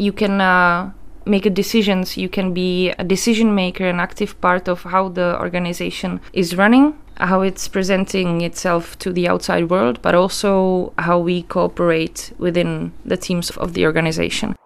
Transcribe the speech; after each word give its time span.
you 0.00 0.12
can 0.12 0.40
uh, 0.40 0.90
make 1.26 1.52
decisions. 1.54 2.16
You 2.16 2.28
can 2.28 2.54
be 2.54 2.90
a 2.98 3.04
decision 3.04 3.54
maker 3.54 3.86
an 3.86 4.00
active 4.00 4.40
part 4.40 4.68
of 4.68 4.82
how 4.82 5.08
the 5.08 5.38
organization 5.38 6.20
is 6.32 6.56
running 6.56 6.94
how 7.20 7.42
it's 7.42 7.68
presenting 7.68 8.40
itself 8.40 8.98
to 8.98 9.12
the 9.12 9.28
outside 9.28 9.68
world 9.68 10.00
but 10.02 10.14
also 10.14 10.92
how 10.98 11.18
we 11.18 11.42
cooperate 11.42 12.32
within 12.38 12.92
the 13.04 13.16
teams 13.16 13.50
of 13.50 13.74
the 13.74 13.84
organization 13.84 14.56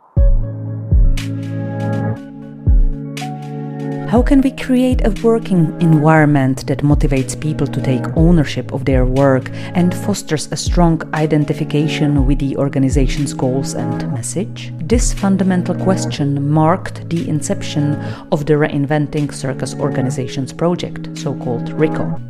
How 4.15 4.23
can 4.23 4.43
we 4.43 4.53
create 4.53 5.05
a 5.05 5.11
working 5.25 5.75
environment 5.81 6.69
that 6.69 6.85
motivates 6.85 7.35
people 7.35 7.67
to 7.67 7.83
take 7.83 8.17
ownership 8.17 8.73
of 8.73 8.85
their 8.85 9.05
work 9.05 9.51
and 9.75 9.93
fosters 9.93 10.47
a 10.53 10.57
strong 10.57 11.03
identification 11.15 12.25
with 12.25 12.39
the 12.39 12.57
organization's 12.57 13.33
goals 13.33 13.75
and 13.75 14.09
message? 14.13 14.73
This 14.79 15.13
fundamental 15.13 15.75
question 15.75 16.49
marked 16.49 17.11
the 17.11 17.29
inception 17.29 17.97
of 18.31 18.47
the 18.47 18.53
Reinventing 18.53 19.35
Circus 19.35 19.75
Organizations 19.75 20.53
project, 20.53 21.19
so 21.19 21.35
called 21.35 21.71
RICO. 21.71 22.21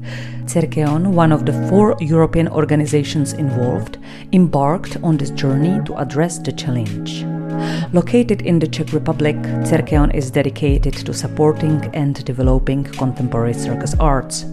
Cirqueon, 0.46 1.08
one 1.08 1.32
of 1.32 1.44
the 1.44 1.68
four 1.68 1.96
European 2.00 2.48
organizations 2.48 3.34
involved, 3.34 3.98
embarked 4.32 4.96
on 5.02 5.18
this 5.18 5.32
journey 5.32 5.84
to 5.84 5.96
address 5.96 6.38
the 6.38 6.52
challenge. 6.52 7.26
Located 7.92 8.42
in 8.42 8.58
the 8.58 8.66
Czech 8.66 8.92
Republic, 8.92 9.36
Cirqueon 9.64 10.14
is 10.14 10.30
dedicated 10.30 10.94
to 10.94 11.14
supporting 11.14 11.84
and 11.94 12.24
developing 12.24 12.84
contemporary 12.84 13.54
circus 13.54 13.94
arts. 14.00 14.46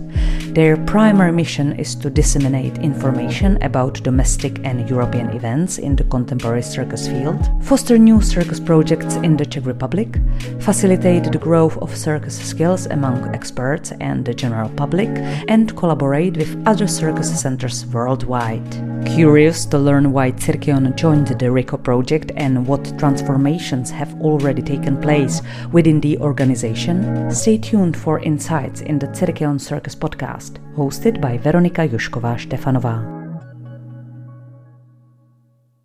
Their 0.54 0.76
primary 0.76 1.32
mission 1.32 1.80
is 1.80 1.96
to 1.96 2.10
disseminate 2.10 2.78
information 2.80 3.58
about 3.64 4.04
domestic 4.04 4.60
and 4.66 4.90
European 4.90 5.30
events 5.30 5.78
in 5.78 5.96
the 5.96 6.04
contemporary 6.04 6.62
circus 6.62 7.08
field, 7.08 7.40
foster 7.64 7.98
new 7.98 8.20
circus 8.22 8.60
projects 8.60 9.16
in 9.16 9.38
the 9.38 9.46
Czech 9.46 9.66
Republic, 9.66 10.18
facilitate 10.60 11.32
the 11.32 11.38
growth 11.38 11.78
of 11.78 11.96
circus 11.96 12.38
skills 12.38 12.86
among 12.88 13.34
experts 13.34 13.94
and 14.02 14.26
the 14.26 14.34
general 14.34 14.68
public, 14.72 15.08
and 15.48 15.74
collaborate 15.78 16.36
with 16.36 16.62
other 16.68 16.86
circus 16.86 17.42
centers 17.42 17.86
worldwide. 17.86 18.92
Curious 19.06 19.66
to 19.66 19.78
learn 19.78 20.12
why 20.12 20.32
Cirqueon 20.32 20.96
joined 20.96 21.28
the 21.28 21.52
RICO 21.52 21.78
project 21.78 22.32
and 22.36 22.68
what 22.68 22.94
transformations 23.00 23.90
have 23.90 24.14
already 24.22 24.62
taken 24.62 25.02
place 25.02 25.42
within 25.72 26.02
the 26.02 26.18
organization, 26.20 27.32
stay 27.32 27.58
tuned 27.58 27.98
for 27.98 28.20
insights 28.20 28.82
in 28.82 29.00
the 29.00 29.08
Cirqueon 29.08 29.60
Circus 29.60 29.96
podcast, 29.96 30.41
hosted 30.76 31.22
by 31.22 31.38
Veronika 31.38 31.86
Jošková 31.86 32.38
Štefanová. 32.38 33.04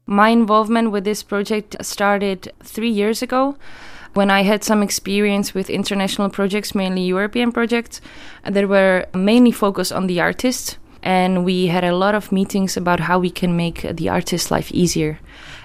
My 0.07 0.31
involvement 0.31 0.93
with 0.93 1.05
this 1.05 1.23
project 1.23 1.77
started 1.83 2.53
three 2.63 2.91
years 2.91 3.23
ago 3.23 3.57
when 4.17 4.31
I 4.31 4.43
had 4.43 4.65
some 4.65 4.83
experience 4.83 5.53
with 5.53 5.69
international 5.69 6.31
projects, 6.31 6.75
mainly 6.75 7.03
European 7.03 7.53
projects, 7.53 8.01
that 8.45 8.69
were 8.69 9.07
mainly 9.15 9.53
focused 9.53 9.93
on 9.93 10.07
the 10.07 10.21
artist. 10.21 10.79
And 11.03 11.45
we 11.45 11.67
had 11.67 11.85
a 11.85 11.95
lot 11.95 12.15
of 12.15 12.33
meetings 12.33 12.77
about 12.77 13.01
how 13.01 13.19
we 13.19 13.31
can 13.31 13.57
make 13.57 13.83
the 13.83 14.09
artist's 14.09 14.51
life 14.51 14.73
easier. 14.73 15.19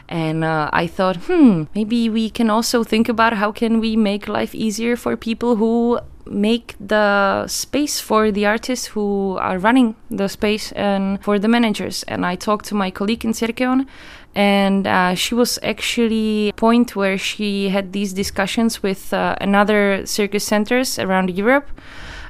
And 0.09 0.43
uh, 0.43 0.69
I 0.73 0.87
thought, 0.87 1.15
hmm, 1.27 1.63
maybe 1.73 2.09
we 2.09 2.29
can 2.29 2.49
also 2.49 2.83
think 2.83 3.07
about 3.07 3.33
how 3.33 3.51
can 3.51 3.79
we 3.79 3.95
make 3.95 4.27
life 4.27 4.53
easier 4.53 4.97
for 4.97 5.15
people 5.15 5.55
who 5.55 5.99
make 6.25 6.75
the 6.79 7.47
space 7.47 7.99
for 7.99 8.31
the 8.31 8.45
artists 8.45 8.87
who 8.87 9.37
are 9.39 9.57
running 9.57 9.95
the 10.09 10.27
space 10.27 10.71
and 10.73 11.21
for 11.23 11.39
the 11.39 11.47
managers. 11.47 12.03
And 12.03 12.25
I 12.25 12.35
talked 12.35 12.65
to 12.65 12.75
my 12.75 12.91
colleague 12.91 13.25
in 13.25 13.31
Cirqueon, 13.31 13.87
and 14.35 14.87
uh, 14.87 15.15
she 15.15 15.35
was 15.35 15.59
actually 15.63 16.53
point 16.55 16.95
where 16.95 17.17
she 17.17 17.69
had 17.69 17.93
these 17.93 18.13
discussions 18.13 18.81
with 18.81 19.13
uh, 19.13 19.35
another 19.41 20.05
circus 20.05 20.43
centers 20.43 20.99
around 20.99 21.29
Europe. 21.37 21.69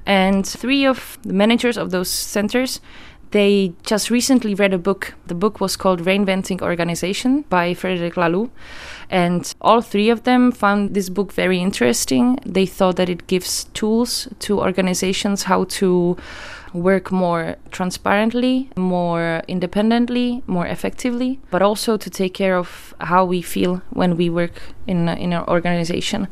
And 0.05 0.47
three 0.47 0.85
of 0.85 1.19
the 1.21 1.33
managers 1.33 1.77
of 1.77 1.91
those 1.91 2.09
centers 2.09 2.81
they 3.31 3.73
just 3.83 4.09
recently 4.09 4.53
read 4.53 4.73
a 4.73 4.77
book. 4.77 5.13
The 5.27 5.35
book 5.35 5.59
was 5.59 5.75
called 5.75 6.01
Reinventing 6.01 6.61
Organization 6.61 7.43
by 7.49 7.73
Frederic 7.73 8.15
Laloux. 8.15 8.49
And 9.09 9.53
all 9.61 9.81
three 9.81 10.09
of 10.09 10.23
them 10.23 10.51
found 10.51 10.93
this 10.93 11.09
book 11.09 11.31
very 11.33 11.59
interesting. 11.59 12.39
They 12.45 12.65
thought 12.65 12.97
that 12.97 13.09
it 13.09 13.27
gives 13.27 13.65
tools 13.73 14.27
to 14.39 14.59
organizations 14.59 15.43
how 15.43 15.65
to 15.65 16.17
work 16.73 17.11
more 17.11 17.55
transparently, 17.71 18.69
more 18.77 19.41
independently, 19.47 20.43
more 20.47 20.65
effectively, 20.65 21.39
but 21.51 21.61
also 21.61 21.97
to 21.97 22.09
take 22.09 22.33
care 22.33 22.57
of 22.57 22.93
how 23.01 23.25
we 23.25 23.41
feel 23.41 23.81
when 23.89 24.15
we 24.15 24.29
work 24.29 24.61
in 24.87 25.09
in 25.09 25.33
our 25.33 25.47
organization. 25.49 26.27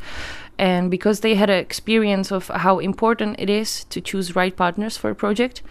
And 0.59 0.91
because 0.91 1.21
they 1.21 1.35
had 1.35 1.49
an 1.49 1.57
experience 1.57 2.33
of 2.33 2.49
how 2.49 2.79
important 2.79 3.39
it 3.39 3.49
is 3.49 3.85
to 3.85 4.01
choose 4.01 4.35
right 4.35 4.55
partners 4.55 4.97
for 4.97 5.09
a 5.09 5.15
project, 5.15 5.61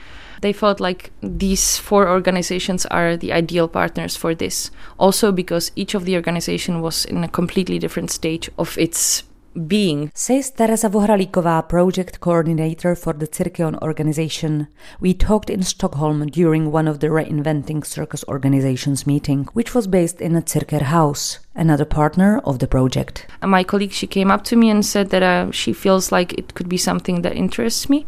they 0.41 0.55
felt 0.55 0.81
like 0.81 1.11
these 1.21 1.77
four 1.77 2.09
organizations 2.09 2.87
are 2.87 3.15
the 3.15 3.31
ideal 3.31 3.69
partners 3.69 4.17
for 4.17 4.35
this. 4.35 4.71
Also 4.99 5.31
because 5.31 5.73
each 5.77 5.95
of 5.95 6.07
the 6.07 6.17
organization 6.17 6.81
was 6.81 7.05
in 7.05 7.23
a 7.23 7.29
completely 7.29 7.79
different 7.79 8.11
stage 8.11 8.51
of 8.57 8.79
its 8.79 9.25
being. 9.67 10.11
Says 10.15 10.51
Teresa 10.51 10.89
Vohralíková, 10.89 11.69
project 11.69 12.21
coordinator 12.21 12.95
for 12.95 13.13
the 13.13 13.27
Cirqueon 13.27 13.81
organization. 13.83 14.69
We 15.01 15.15
talked 15.15 15.51
in 15.51 15.63
Stockholm 15.63 16.27
during 16.27 16.71
one 16.73 16.89
of 16.89 17.01
the 17.01 17.09
Reinventing 17.09 17.85
Circus 17.85 18.25
organizations 18.29 19.07
meeting, 19.07 19.49
which 19.53 19.75
was 19.75 19.87
based 19.87 20.21
in 20.21 20.37
a 20.37 20.47
Cirker 20.47 20.85
house, 20.85 21.39
another 21.55 21.85
partner 21.85 22.41
of 22.45 22.59
the 22.59 22.67
project. 22.67 23.27
My 23.43 23.65
colleague, 23.65 23.93
she 23.93 24.07
came 24.07 24.31
up 24.31 24.45
to 24.45 24.57
me 24.57 24.71
and 24.71 24.85
said 24.85 25.11
that 25.11 25.23
uh, 25.23 25.51
she 25.51 25.73
feels 25.73 26.13
like 26.13 26.33
it 26.35 26.55
could 26.55 26.69
be 26.69 26.77
something 26.77 27.23
that 27.23 27.37
interests 27.37 27.89
me 27.89 28.07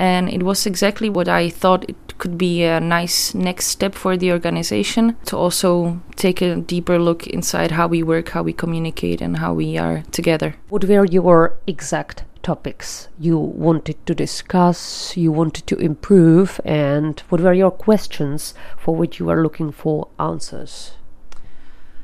and 0.00 0.30
it 0.30 0.42
was 0.42 0.64
exactly 0.64 1.10
what 1.10 1.28
I 1.28 1.50
thought 1.50 1.84
it 1.86 2.16
could 2.16 2.38
be 2.38 2.64
a 2.64 2.80
nice 2.80 3.34
next 3.34 3.66
step 3.66 3.94
for 3.94 4.16
the 4.16 4.32
organization 4.32 5.16
to 5.26 5.36
also 5.36 6.00
take 6.16 6.40
a 6.40 6.56
deeper 6.56 6.98
look 6.98 7.26
inside 7.26 7.72
how 7.72 7.86
we 7.86 8.02
work, 8.02 8.30
how 8.30 8.42
we 8.42 8.54
communicate, 8.54 9.20
and 9.20 9.36
how 9.36 9.52
we 9.52 9.76
are 9.76 10.02
together. 10.10 10.56
What 10.70 10.84
were 10.84 11.04
your 11.04 11.58
exact 11.66 12.24
topics 12.42 13.08
you 13.18 13.36
wanted 13.36 13.96
to 14.06 14.14
discuss, 14.14 15.14
you 15.18 15.30
wanted 15.32 15.66
to 15.66 15.76
improve, 15.76 16.62
and 16.64 17.20
what 17.28 17.42
were 17.42 17.52
your 17.52 17.70
questions 17.70 18.54
for 18.78 18.96
which 18.96 19.18
you 19.18 19.26
were 19.26 19.42
looking 19.42 19.70
for 19.70 20.08
answers? 20.18 20.92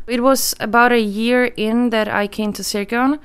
It 0.06 0.22
was 0.22 0.54
about 0.60 0.92
a 0.92 1.00
year 1.00 1.46
in 1.56 1.88
that 1.90 2.08
I 2.08 2.26
came 2.26 2.52
to 2.52 2.62
Cirqueon 2.62 3.18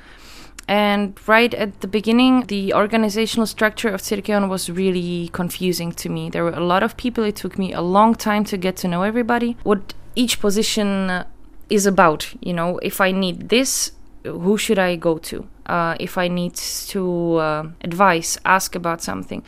and 0.72 1.20
right 1.28 1.54
at 1.54 1.82
the 1.82 1.88
beginning, 1.88 2.46
the 2.46 2.74
organizational 2.74 3.46
structure 3.46 3.90
of 3.90 4.02
Cirqueon 4.02 4.48
was 4.48 4.70
really 4.70 5.28
confusing 5.34 5.92
to 5.92 6.08
me. 6.08 6.30
There 6.30 6.46
were 6.46 6.54
a 6.54 6.64
lot 6.64 6.82
of 6.82 6.96
people. 6.96 7.26
It 7.26 7.36
took 7.36 7.60
me 7.60 7.74
a 7.74 7.82
long 7.82 8.16
time 8.16 8.46
to 8.46 8.56
get 8.56 8.78
to 8.78 8.88
know 8.88 9.04
everybody. 9.04 9.58
What 9.64 9.94
each 10.16 10.40
position 10.40 11.26
is 11.70 11.86
about, 11.86 12.34
you 12.40 12.54
know, 12.54 12.78
if 12.78 13.02
I 13.02 13.12
need 13.12 13.50
this, 13.50 13.92
who 14.24 14.58
should 14.58 14.80
I 14.80 14.96
go 14.96 15.18
to? 15.18 15.46
Uh, 15.66 15.98
if 16.00 16.18
I 16.18 16.30
need 16.30 16.56
to 16.56 17.36
uh, 17.36 17.68
advise, 17.82 18.38
ask 18.46 18.74
about 18.74 19.02
something, 19.02 19.44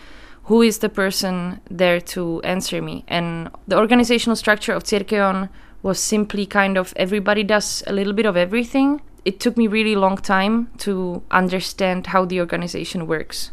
who 0.47 0.61
is 0.61 0.79
the 0.79 0.89
person 0.89 1.61
there 1.71 2.01
to 2.01 2.41
answer 2.41 2.81
me? 2.81 3.05
And 3.07 3.49
the 3.65 3.77
organizational 3.77 4.35
structure 4.35 4.73
of 4.73 4.83
Cirqueon 4.83 5.47
was 5.83 5.99
simply 6.01 6.45
kind 6.45 6.77
of 6.77 6.91
everybody 6.97 7.43
does 7.43 7.81
a 7.87 7.93
little 7.93 8.11
bit 8.11 8.25
of 8.25 8.35
everything 8.35 8.99
it 9.25 9.39
took 9.39 9.57
me 9.57 9.67
really 9.67 9.95
long 9.95 10.17
time 10.17 10.69
to 10.79 11.23
understand 11.31 12.07
how 12.07 12.25
the 12.25 12.39
organization 12.39 13.07
works. 13.07 13.51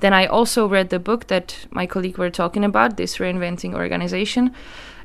Then 0.00 0.12
I 0.12 0.26
also 0.26 0.68
read 0.68 0.90
the 0.90 1.00
book 1.00 1.26
that 1.26 1.66
my 1.70 1.86
colleague 1.86 2.18
were 2.18 2.30
talking 2.30 2.64
about, 2.64 2.96
this 2.96 3.18
reinventing 3.18 3.74
organization, 3.74 4.54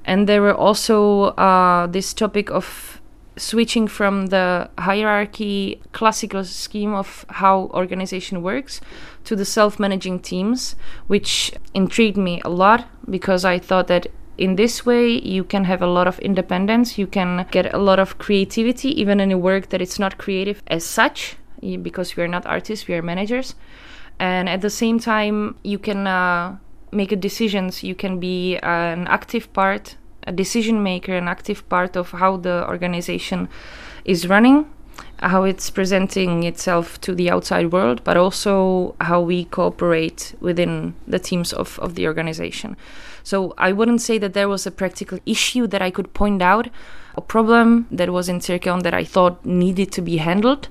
and 0.06 0.30
there 0.30 0.42
were 0.42 0.54
also 0.54 1.24
uh, 1.36 1.88
this 1.88 2.14
topic 2.14 2.52
of 2.52 3.02
switching 3.36 3.88
from 3.88 4.28
the 4.28 4.70
hierarchy 4.78 5.82
classical 5.92 6.44
scheme 6.44 6.94
of 6.94 7.26
how 7.30 7.72
organization 7.74 8.44
works 8.44 8.80
to 9.24 9.36
the 9.36 9.46
self-managing 9.46 10.20
teams 10.20 10.76
which 11.08 11.52
intrigued 11.74 12.16
me 12.16 12.40
a 12.46 12.50
lot 12.50 12.88
because 13.10 13.44
i 13.44 13.58
thought 13.58 13.88
that 13.88 14.06
in 14.38 14.56
this 14.56 14.86
way 14.86 15.08
you 15.08 15.44
can 15.44 15.64
have 15.66 15.82
a 15.82 15.88
lot 15.88 16.08
of 16.08 16.18
independence 16.20 16.98
you 16.98 17.08
can 17.08 17.46
get 17.52 17.74
a 17.74 17.78
lot 17.78 18.00
of 18.00 18.18
creativity 18.18 18.90
even 19.00 19.20
in 19.20 19.32
a 19.32 19.38
work 19.38 19.70
that 19.70 19.82
it's 19.82 20.00
not 20.00 20.18
creative 20.18 20.62
as 20.68 20.84
such 20.84 21.38
because 21.82 22.16
we 22.16 22.24
are 22.24 22.28
not 22.28 22.46
artists 22.46 22.88
we 22.88 22.94
are 22.94 23.02
managers. 23.02 23.56
And 24.20 24.50
at 24.50 24.62
the 24.62 24.70
same 24.70 25.00
time 25.00 25.56
you 25.64 25.80
can 25.80 26.08
uh, 26.08 26.58
make 26.92 27.20
decisions. 27.20 27.84
You 27.84 27.96
can 27.96 28.20
be 28.20 28.58
an 28.58 29.08
active 29.08 29.52
part 29.54 29.98
a 30.26 30.32
decision 30.32 30.82
maker 30.82 31.14
an 31.14 31.28
active 31.28 31.68
part 31.68 31.98
of 31.98 32.12
how 32.12 32.38
the 32.38 32.66
organization 32.70 33.50
is 34.06 34.26
running 34.30 34.66
how 35.20 35.44
it's 35.44 35.70
presenting 35.70 36.44
itself 36.44 37.02
to 37.02 37.14
the 37.14 37.30
outside 37.30 37.74
world 37.74 38.02
but 38.06 38.16
also 38.16 38.96
how 39.02 39.20
we 39.20 39.44
cooperate 39.44 40.34
within 40.40 40.96
the 41.06 41.20
teams 41.20 41.52
of, 41.52 41.78
of 41.80 41.96
the 41.96 42.08
organization 42.08 42.78
so 43.24 43.54
I 43.58 43.72
wouldn't 43.72 44.02
say 44.02 44.18
that 44.18 44.34
there 44.34 44.50
was 44.50 44.68
a 44.68 44.72
practical 44.72 45.20
issue 45.26 45.66
that 45.68 45.82
I 45.82 45.92
could 45.92 46.14
point 46.14 46.42
out. 46.42 46.70
a 47.16 47.22
problem 47.22 47.88
that 47.92 48.10
was 48.10 48.28
in 48.28 48.40
Cirqueon 48.40 48.82
that 48.84 48.94
I 48.94 49.04
thought 49.04 49.46
needed 49.46 49.92
to 49.92 50.02
be 50.02 50.18
handled, 50.18 50.68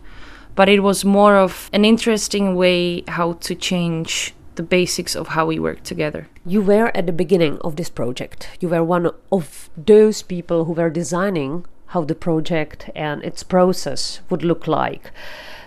but 0.54 0.68
it 0.68 0.82
was 0.82 1.04
more 1.04 1.36
of 1.36 1.70
an 1.72 1.84
interesting 1.84 2.56
way 2.56 3.04
how 3.08 3.34
to 3.34 3.54
change 3.54 4.34
the 4.56 4.62
basics 4.62 5.14
of 5.16 5.28
how 5.28 5.46
we 5.46 5.58
work 5.58 5.82
together. 5.82 6.28
You 6.44 6.60
were 6.60 6.90
at 6.96 7.06
the 7.06 7.12
beginning 7.12 7.58
of 7.60 7.76
this 7.76 7.88
project. 7.88 8.48
You 8.60 8.68
were 8.68 8.84
one 8.84 9.10
of 9.30 9.70
those 9.76 10.22
people 10.22 10.64
who 10.64 10.72
were 10.72 10.90
designing 10.90 11.64
how 11.86 12.04
the 12.04 12.14
project 12.14 12.90
and 12.94 13.22
its 13.22 13.42
process 13.42 14.20
would 14.28 14.42
look 14.42 14.66
like. 14.66 15.10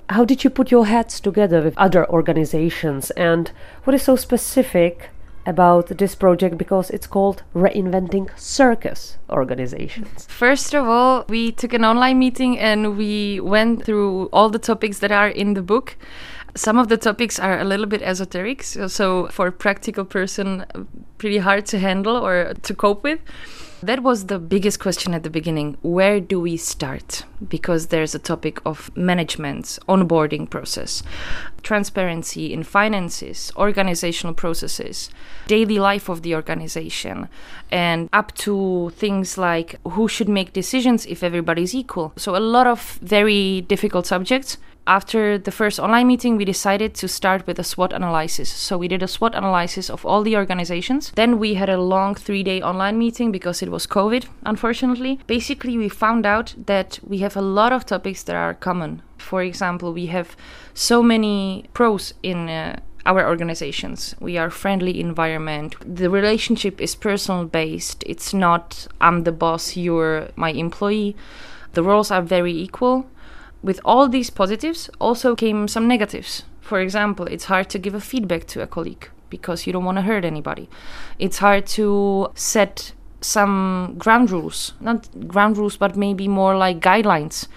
How 0.10 0.24
did 0.26 0.44
you 0.44 0.50
put 0.52 0.72
your 0.72 0.86
heads 0.86 1.20
together 1.20 1.62
with 1.62 1.78
other 1.78 2.08
organizations 2.10 3.12
and 3.12 3.52
what 3.86 3.96
is 3.96 4.04
so 4.04 4.16
specific 4.16 5.10
about 5.46 5.88
this 5.98 6.16
project 6.16 6.58
because 6.58 6.90
it's 6.90 7.08
called 7.08 7.44
Reinventing 7.54 8.30
Circus 8.38 9.18
Organizations. 9.30 10.26
First 10.30 10.74
of 10.74 10.88
all, 10.88 11.26
we 11.30 11.52
took 11.52 11.74
an 11.74 11.86
online 11.86 12.20
meeting 12.20 12.58
and 12.58 12.98
we 12.98 13.40
went 13.40 13.84
through 13.86 14.28
all 14.34 14.50
the 14.50 14.60
topics 14.60 15.00
that 15.00 15.12
are 15.12 15.30
in 15.30 15.54
the 15.54 15.62
book. 15.62 15.98
Some 16.56 16.78
of 16.78 16.88
the 16.88 16.98
topics 16.98 17.38
are 17.38 17.60
a 17.60 17.66
little 17.66 17.86
bit 17.86 18.02
esoteric, 18.02 18.64
so, 18.64 18.88
so 18.88 19.28
for 19.28 19.48
a 19.48 19.52
practical 19.52 20.06
person, 20.06 20.66
uh, 20.74 20.84
pretty 21.18 21.40
hard 21.40 21.66
to 21.68 21.80
handle 21.80 22.16
or 22.16 22.54
to 22.54 22.74
cope 22.74 23.04
with. 23.04 23.20
That 23.86 24.02
was 24.02 24.26
the 24.26 24.40
biggest 24.40 24.80
question 24.80 25.14
at 25.14 25.22
the 25.22 25.30
beginning. 25.30 25.78
Where 25.84 26.20
do 26.20 26.40
we 26.40 26.58
start? 26.58 27.24
Because 27.48 27.88
there's 27.88 28.16
a 28.16 28.20
topic 28.20 28.60
of 28.66 28.90
management, 28.98 29.78
onboarding 29.88 30.50
process, 30.50 31.04
transparency 31.62 32.52
in 32.52 32.64
finances, 32.64 33.52
organizational 33.56 34.34
processes, 34.34 35.12
daily 35.46 35.78
life 35.78 36.10
of 36.10 36.24
the 36.24 36.34
organization, 36.34 37.30
and 37.70 38.10
up 38.12 38.34
to 38.46 38.92
things 38.96 39.38
like 39.38 39.76
who 39.84 40.08
should 40.08 40.30
make 40.30 40.52
decisions 40.52 41.06
if 41.06 41.22
everybody's 41.22 41.76
equal. 41.76 42.12
So, 42.16 42.36
a 42.36 42.40
lot 42.40 42.66
of 42.66 42.98
very 43.04 43.62
difficult 43.62 44.08
subjects 44.08 44.58
after 44.88 45.38
the 45.38 45.52
first 45.52 45.80
online 45.80 46.08
meeting, 46.08 46.38
we 46.38 46.46
decided 46.46 46.94
to 46.96 47.08
start 47.08 47.48
with 47.48 47.60
a 47.60 47.64
SWOT 47.64 47.92
analysis. 47.94 48.50
So 48.52 48.78
we 48.78 48.88
did 48.88 49.02
a 49.02 49.08
SWOT 49.08 49.34
analysis 49.34 49.90
of 49.90 50.06
all 50.06 50.22
the 50.22 50.36
organizations. 50.36 51.12
Then 51.16 51.40
we 51.40 51.56
had 51.56 51.70
a 51.70 51.82
long 51.82 52.16
three 52.16 52.44
day 52.44 52.62
online 52.62 52.98
meeting 52.98 53.32
because 53.32 53.62
it 53.62 53.72
was 53.72 53.88
COVID, 53.88 54.26
unfortunately. 54.44 55.20
Basically, 55.28 55.78
we 55.78 55.90
found 55.90 56.26
out 56.26 56.54
that 56.66 57.00
we 57.04 57.20
have 57.20 57.36
a 57.36 57.42
lot 57.42 57.74
of 57.74 57.86
topics 57.86 58.24
that 58.24 58.36
are 58.36 58.54
common. 58.54 59.02
For 59.18 59.42
example, 59.42 59.94
we 59.94 60.08
have 60.08 60.36
so 60.74 61.02
many 61.02 61.66
pros 61.74 62.14
in. 62.22 62.50
Uh, 62.50 62.80
our 63.08 63.28
organizations. 63.28 64.16
We 64.20 64.36
are 64.36 64.50
friendly 64.50 65.00
environment. 65.00 65.76
The 65.86 66.10
relationship 66.10 66.82
is 66.82 66.96
personal 66.96 67.46
based. 67.46 68.04
It's 68.08 68.34
not 68.34 68.88
I'm 69.00 69.26
the 69.26 69.32
boss, 69.32 69.78
you're 69.78 70.30
my 70.36 70.50
employee. 70.50 71.16
The 71.74 71.84
roles 71.84 72.10
are 72.10 72.24
very 72.24 72.52
equal 72.52 73.06
with 73.66 73.82
all 73.84 74.08
these 74.08 74.30
positives 74.30 74.92
also 75.00 75.36
came 75.36 75.68
some 75.68 75.88
negatives. 75.88 76.44
For 76.62 76.80
example, 76.80 77.26
it's 77.26 77.46
hard 77.46 77.68
to 77.72 77.80
give 77.80 77.96
a 77.96 78.00
feedback 78.00 78.46
to 78.48 78.62
a 78.62 78.68
colleague 78.68 79.10
because 79.32 79.66
you 79.66 79.74
don't 79.74 79.84
want 79.84 79.98
to 79.98 80.04
hurt 80.04 80.24
anybody. 80.24 80.70
It's 81.18 81.40
hard 81.40 81.66
to 81.78 82.30
set 82.36 82.94
some 83.22 83.96
ground 83.98 84.30
rules, 84.30 84.74
not 84.80 85.28
ground 85.28 85.58
rules, 85.58 85.78
but 85.78 85.98
maybe 85.98 86.28
more 86.28 86.56
like 86.56 86.80
guidelines 86.80 87.48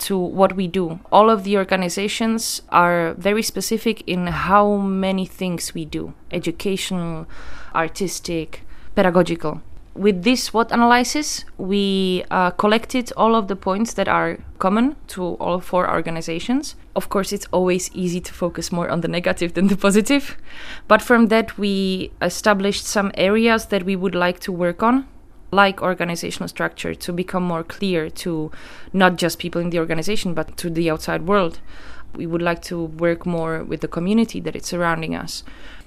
to 0.00 0.18
what 0.18 0.54
we 0.54 0.68
do. 0.68 1.00
All 1.10 1.30
of 1.30 1.44
the 1.44 1.56
organizations 1.56 2.60
are 2.68 3.14
very 3.14 3.42
specific 3.42 4.02
in 4.06 4.26
how 4.26 4.76
many 4.76 5.24
things 5.24 5.72
we 5.72 5.86
do 5.86 6.12
educational, 6.30 7.26
artistic, 7.74 8.60
pedagogical 8.94 9.62
with 9.94 10.24
this 10.24 10.44
SWOT 10.44 10.72
analysis, 10.72 11.44
we 11.56 12.24
uh, 12.30 12.50
collected 12.50 13.12
all 13.16 13.36
of 13.36 13.46
the 13.46 13.56
points 13.56 13.94
that 13.94 14.08
are 14.08 14.38
common 14.58 14.96
to 15.08 15.34
all 15.34 15.60
four 15.60 15.88
organizations. 15.88 16.74
Of 16.96 17.08
course, 17.08 17.32
it's 17.32 17.46
always 17.52 17.90
easy 17.94 18.20
to 18.20 18.34
focus 18.34 18.72
more 18.72 18.88
on 18.88 19.02
the 19.02 19.08
negative 19.08 19.54
than 19.54 19.68
the 19.68 19.76
positive. 19.76 20.36
But 20.88 21.00
from 21.00 21.28
that, 21.28 21.58
we 21.58 22.10
established 22.20 22.84
some 22.86 23.12
areas 23.14 23.66
that 23.66 23.84
we 23.84 23.94
would 23.94 24.16
like 24.16 24.40
to 24.40 24.52
work 24.52 24.82
on, 24.82 25.06
like 25.52 25.80
organizational 25.80 26.48
structure, 26.48 26.94
to 26.94 27.12
become 27.12 27.44
more 27.44 27.62
clear 27.62 28.10
to 28.10 28.50
not 28.92 29.16
just 29.16 29.38
people 29.38 29.60
in 29.60 29.70
the 29.70 29.78
organization, 29.78 30.34
but 30.34 30.56
to 30.56 30.70
the 30.70 30.90
outside 30.90 31.26
world. 31.26 31.60
We 32.16 32.26
would 32.26 32.42
like 32.42 32.62
to 32.62 32.84
work 32.84 33.26
more 33.26 33.64
with 33.64 33.80
the 33.80 33.88
community 33.88 34.40
that 34.40 34.54
is 34.54 34.66
surrounding 34.66 35.16
us 35.16 35.42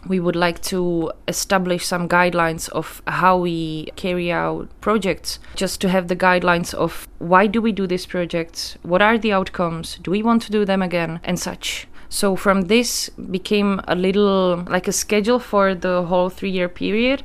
we 0.07 0.19
would 0.19 0.35
like 0.35 0.61
to 0.61 1.11
establish 1.27 1.85
some 1.85 2.07
guidelines 2.07 2.69
of 2.69 3.01
how 3.07 3.37
we 3.37 3.89
carry 3.95 4.31
out 4.31 4.69
projects 4.81 5.39
just 5.55 5.81
to 5.81 5.89
have 5.89 6.07
the 6.07 6.15
guidelines 6.15 6.73
of 6.73 7.07
why 7.19 7.47
do 7.47 7.61
we 7.61 7.71
do 7.71 7.87
these 7.87 8.05
projects 8.05 8.77
what 8.83 9.01
are 9.01 9.17
the 9.17 9.31
outcomes 9.31 9.99
do 10.01 10.11
we 10.11 10.23
want 10.23 10.41
to 10.41 10.51
do 10.51 10.65
them 10.65 10.81
again 10.81 11.19
and 11.23 11.39
such. 11.39 11.87
So 12.09 12.35
from 12.35 12.61
this 12.63 13.09
became 13.09 13.81
a 13.87 13.95
little 13.95 14.63
like 14.69 14.87
a 14.87 14.93
schedule 14.93 15.39
for 15.39 15.75
the 15.75 16.03
whole 16.03 16.29
3 16.29 16.49
year 16.49 16.69
period. 16.69 17.23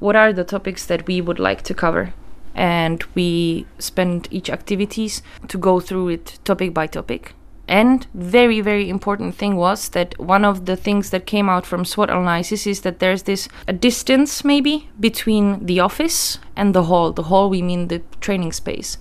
What 0.00 0.16
are 0.16 0.32
the 0.32 0.44
topics 0.44 0.86
that 0.86 1.06
we 1.06 1.20
would 1.20 1.38
like 1.38 1.62
to 1.62 1.74
cover? 1.74 2.12
And 2.54 3.04
we 3.14 3.66
spend 3.78 4.28
each 4.30 4.50
activities 4.50 5.22
to 5.48 5.58
go 5.58 5.80
through 5.80 6.08
it 6.08 6.38
topic 6.44 6.74
by 6.74 6.86
topic 6.86 7.34
and 7.66 8.06
very, 8.12 8.60
very 8.60 8.90
important 8.90 9.34
thing 9.34 9.56
was 9.56 9.88
that 9.90 10.18
one 10.18 10.44
of 10.44 10.66
the 10.66 10.76
things 10.76 11.10
that 11.10 11.24
came 11.24 11.48
out 11.48 11.64
from 11.64 11.84
SWOT 11.84 12.10
analysis 12.10 12.66
is 12.66 12.82
that 12.82 12.98
there's 12.98 13.22
this 13.22 13.48
a 13.66 13.72
distance 13.72 14.44
maybe 14.44 14.90
between 15.00 15.64
the 15.64 15.80
office 15.80 16.38
and 16.56 16.74
the 16.74 16.84
hall. 16.84 17.12
The 17.12 17.24
hall 17.24 17.48
we 17.48 17.62
mean 17.62 17.88
the 17.88 18.02
training 18.20 18.52
space. 18.52 18.98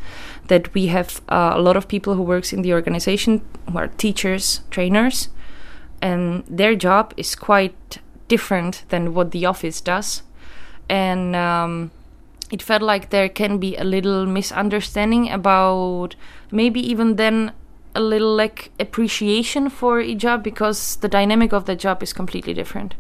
That 0.48 0.74
we 0.74 0.88
have 0.88 1.22
uh, 1.28 1.54
a 1.56 1.62
lot 1.62 1.76
of 1.76 1.90
people 1.90 2.16
who 2.16 2.22
works 2.22 2.54
in 2.54 2.62
the 2.62 2.74
organization 2.74 3.42
who 3.70 3.78
are 3.78 3.88
teachers, 3.88 4.62
trainers, 4.70 5.28
and 6.02 6.44
their 6.48 6.76
job 6.76 7.14
is 7.18 7.36
quite 7.36 8.00
different 8.30 8.86
than 8.90 9.14
what 9.14 9.32
the 9.32 9.46
office 9.46 9.82
does, 9.82 10.24
and. 10.88 11.36
Um, 11.36 11.92
it 12.52 12.62
felt 12.62 12.84
like 12.84 13.10
there 13.10 13.30
can 13.30 13.58
be 13.58 13.76
a 13.78 13.84
little 13.84 14.28
misunderstanding 14.28 15.32
about 15.32 16.16
maybe 16.52 16.80
even 16.80 17.16
then 17.16 17.52
a 17.96 18.02
little 18.02 18.36
like 18.36 18.72
appreciation 18.80 19.70
for 19.70 20.00
a 20.00 20.16
job 20.16 20.44
because 20.44 20.98
the 20.98 21.08
dynamic 21.08 21.54
of 21.54 21.66
the 21.66 21.76
job 21.76 22.02
is 22.02 22.14
completely 22.14 22.54
different. 22.54 22.96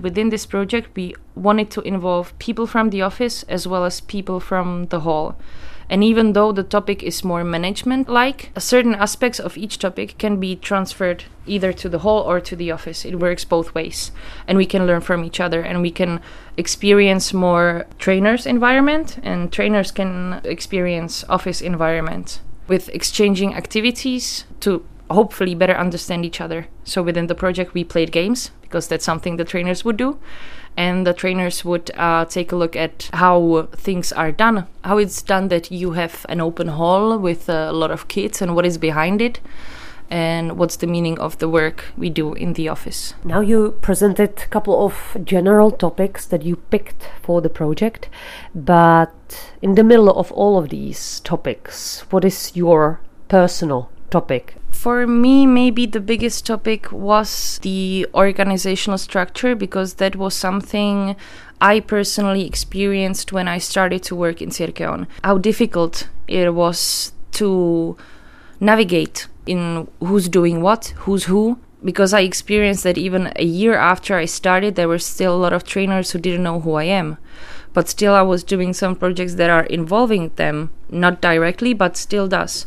Within 0.00 0.30
this 0.30 0.46
project, 0.46 0.90
we 0.96 1.14
wanted 1.34 1.70
to 1.70 1.80
involve 1.82 2.36
people 2.38 2.66
from 2.66 2.90
the 2.90 3.02
office 3.02 3.44
as 3.44 3.68
well 3.68 3.84
as 3.84 4.00
people 4.00 4.40
from 4.40 4.86
the 4.86 5.00
hall. 5.00 5.36
And 5.88 6.02
even 6.02 6.32
though 6.32 6.52
the 6.52 6.62
topic 6.62 7.02
is 7.02 7.22
more 7.22 7.44
management 7.44 8.08
like, 8.08 8.50
certain 8.58 8.94
aspects 8.94 9.38
of 9.38 9.58
each 9.58 9.78
topic 9.78 10.16
can 10.16 10.40
be 10.40 10.56
transferred 10.56 11.24
either 11.46 11.72
to 11.74 11.88
the 11.88 11.98
hall 11.98 12.22
or 12.22 12.40
to 12.40 12.56
the 12.56 12.70
office. 12.70 13.04
It 13.04 13.20
works 13.20 13.44
both 13.44 13.74
ways. 13.74 14.10
And 14.48 14.56
we 14.56 14.64
can 14.64 14.86
learn 14.86 15.02
from 15.02 15.22
each 15.22 15.38
other 15.38 15.60
and 15.60 15.82
we 15.82 15.90
can 15.90 16.20
experience 16.56 17.34
more 17.34 17.86
trainers' 17.98 18.46
environment, 18.46 19.18
and 19.22 19.52
trainers 19.52 19.90
can 19.90 20.40
experience 20.44 21.24
office 21.28 21.60
environment 21.60 22.40
with 22.68 22.88
exchanging 22.90 23.54
activities 23.54 24.44
to 24.60 24.84
hopefully 25.10 25.54
better 25.54 25.74
understand 25.74 26.24
each 26.24 26.40
other. 26.40 26.66
So 26.84 27.02
within 27.02 27.26
the 27.26 27.34
project, 27.34 27.74
we 27.74 27.84
played 27.84 28.12
games 28.12 28.50
because 28.62 28.88
that's 28.88 29.04
something 29.04 29.36
the 29.36 29.44
trainers 29.44 29.84
would 29.84 29.96
do. 29.96 30.18
And 30.74 31.06
the 31.06 31.12
trainers 31.12 31.66
would 31.66 31.90
uh, 31.96 32.24
take 32.24 32.50
a 32.50 32.56
look 32.56 32.74
at 32.74 33.10
how 33.12 33.68
things 33.72 34.10
are 34.10 34.32
done, 34.32 34.66
how 34.84 34.96
it's 34.96 35.20
done 35.20 35.48
that 35.48 35.70
you 35.70 35.92
have 35.92 36.24
an 36.30 36.40
open 36.40 36.68
hall 36.68 37.18
with 37.18 37.48
a 37.48 37.72
lot 37.72 37.90
of 37.90 38.08
kids 38.08 38.40
and 38.40 38.54
what 38.54 38.64
is 38.64 38.78
behind 38.78 39.20
it 39.20 39.40
and 40.12 40.58
what's 40.58 40.76
the 40.76 40.86
meaning 40.86 41.18
of 41.18 41.38
the 41.38 41.48
work 41.48 41.86
we 41.96 42.10
do 42.10 42.34
in 42.34 42.52
the 42.52 42.68
office. 42.68 43.14
Now 43.24 43.40
you 43.40 43.78
presented 43.80 44.42
a 44.42 44.46
couple 44.48 44.84
of 44.84 45.16
general 45.24 45.70
topics 45.70 46.26
that 46.26 46.42
you 46.42 46.56
picked 46.56 47.08
for 47.22 47.40
the 47.40 47.48
project, 47.48 48.10
but 48.54 49.14
in 49.62 49.74
the 49.74 49.82
middle 49.82 50.10
of 50.10 50.30
all 50.32 50.58
of 50.58 50.68
these 50.68 51.20
topics, 51.20 52.04
what 52.10 52.26
is 52.26 52.54
your 52.54 53.00
personal 53.28 53.88
topic? 54.10 54.56
For 54.70 55.06
me, 55.06 55.46
maybe 55.46 55.86
the 55.86 56.00
biggest 56.00 56.44
topic 56.44 56.92
was 56.92 57.58
the 57.62 58.06
organizational 58.12 58.98
structure 58.98 59.54
because 59.54 59.94
that 59.94 60.16
was 60.16 60.34
something 60.34 61.16
I 61.58 61.80
personally 61.80 62.44
experienced 62.44 63.32
when 63.32 63.48
I 63.48 63.56
started 63.56 64.02
to 64.04 64.16
work 64.16 64.42
in 64.42 64.50
Cirqueon. 64.50 65.06
How 65.24 65.38
difficult 65.38 66.08
it 66.28 66.52
was 66.52 67.12
to 67.32 67.96
navigate 68.60 69.26
in 69.46 69.88
who's 70.00 70.28
doing 70.28 70.62
what, 70.62 70.94
who's 70.98 71.24
who. 71.24 71.58
Because 71.84 72.14
I 72.14 72.20
experienced 72.20 72.84
that 72.84 72.96
even 72.96 73.32
a 73.34 73.44
year 73.44 73.74
after 73.74 74.14
I 74.14 74.24
started, 74.24 74.76
there 74.76 74.86
were 74.86 75.00
still 75.00 75.34
a 75.34 75.42
lot 75.42 75.52
of 75.52 75.64
trainers 75.64 76.12
who 76.12 76.20
didn't 76.20 76.44
know 76.44 76.60
who 76.60 76.74
I 76.74 76.84
am. 76.84 77.18
But 77.72 77.88
still, 77.88 78.14
I 78.14 78.22
was 78.22 78.44
doing 78.44 78.72
some 78.72 78.94
projects 78.94 79.34
that 79.34 79.50
are 79.50 79.64
involving 79.64 80.30
them, 80.36 80.70
not 80.90 81.20
directly, 81.20 81.74
but 81.74 81.96
still 81.96 82.28
does. 82.28 82.66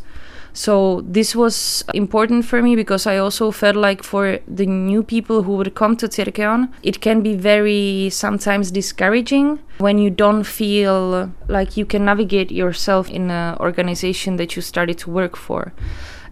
So 0.56 1.02
this 1.02 1.36
was 1.36 1.84
important 1.92 2.46
for 2.46 2.62
me 2.62 2.76
because 2.76 3.06
I 3.06 3.18
also 3.18 3.50
felt 3.50 3.76
like 3.76 4.02
for 4.02 4.38
the 4.48 4.64
new 4.64 5.02
people 5.02 5.42
who 5.42 5.52
would 5.56 5.74
come 5.74 5.96
to 5.98 6.08
Cirqueon, 6.08 6.72
it 6.82 7.02
can 7.02 7.20
be 7.20 7.34
very 7.34 8.08
sometimes 8.10 8.70
discouraging 8.70 9.58
when 9.76 9.98
you 9.98 10.08
don't 10.08 10.44
feel 10.44 11.30
like 11.48 11.76
you 11.76 11.84
can 11.84 12.06
navigate 12.06 12.50
yourself 12.50 13.10
in 13.10 13.30
an 13.30 13.58
organization 13.58 14.36
that 14.36 14.56
you 14.56 14.62
started 14.62 14.96
to 14.98 15.10
work 15.10 15.36
for. 15.36 15.74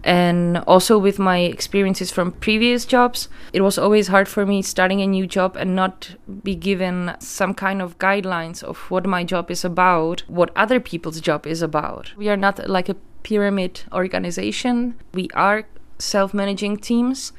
And 0.05 0.59
also 0.67 0.99
with 0.99 1.17
my 1.17 1.39
experiences 1.39 2.11
from 2.11 2.33
previous 2.33 2.85
jobs, 2.85 3.27
it 3.53 3.61
was 3.61 3.79
always 3.79 4.07
hard 4.07 4.27
for 4.27 4.45
me 4.45 4.61
starting 4.61 5.01
a 5.01 5.07
new 5.07 5.25
job 5.25 5.57
and 5.57 5.75
not 5.75 6.15
be 6.43 6.53
given 6.53 7.15
some 7.17 7.55
kind 7.55 7.81
of 7.81 7.97
guidelines 7.97 8.61
of 8.61 8.77
what 8.91 9.07
my 9.07 9.23
job 9.23 9.49
is 9.49 9.65
about, 9.65 10.21
what 10.27 10.51
other 10.55 10.79
people's 10.79 11.19
job 11.19 11.47
is 11.47 11.63
about. 11.63 12.13
We 12.15 12.29
are 12.29 12.37
not 12.37 12.69
like 12.69 12.87
a 12.87 12.95
pyramid 13.23 13.81
organization. 13.91 14.93
We 15.11 15.27
are 15.33 15.63
self 15.97 16.35
managing 16.35 16.77
teams. 16.77 17.33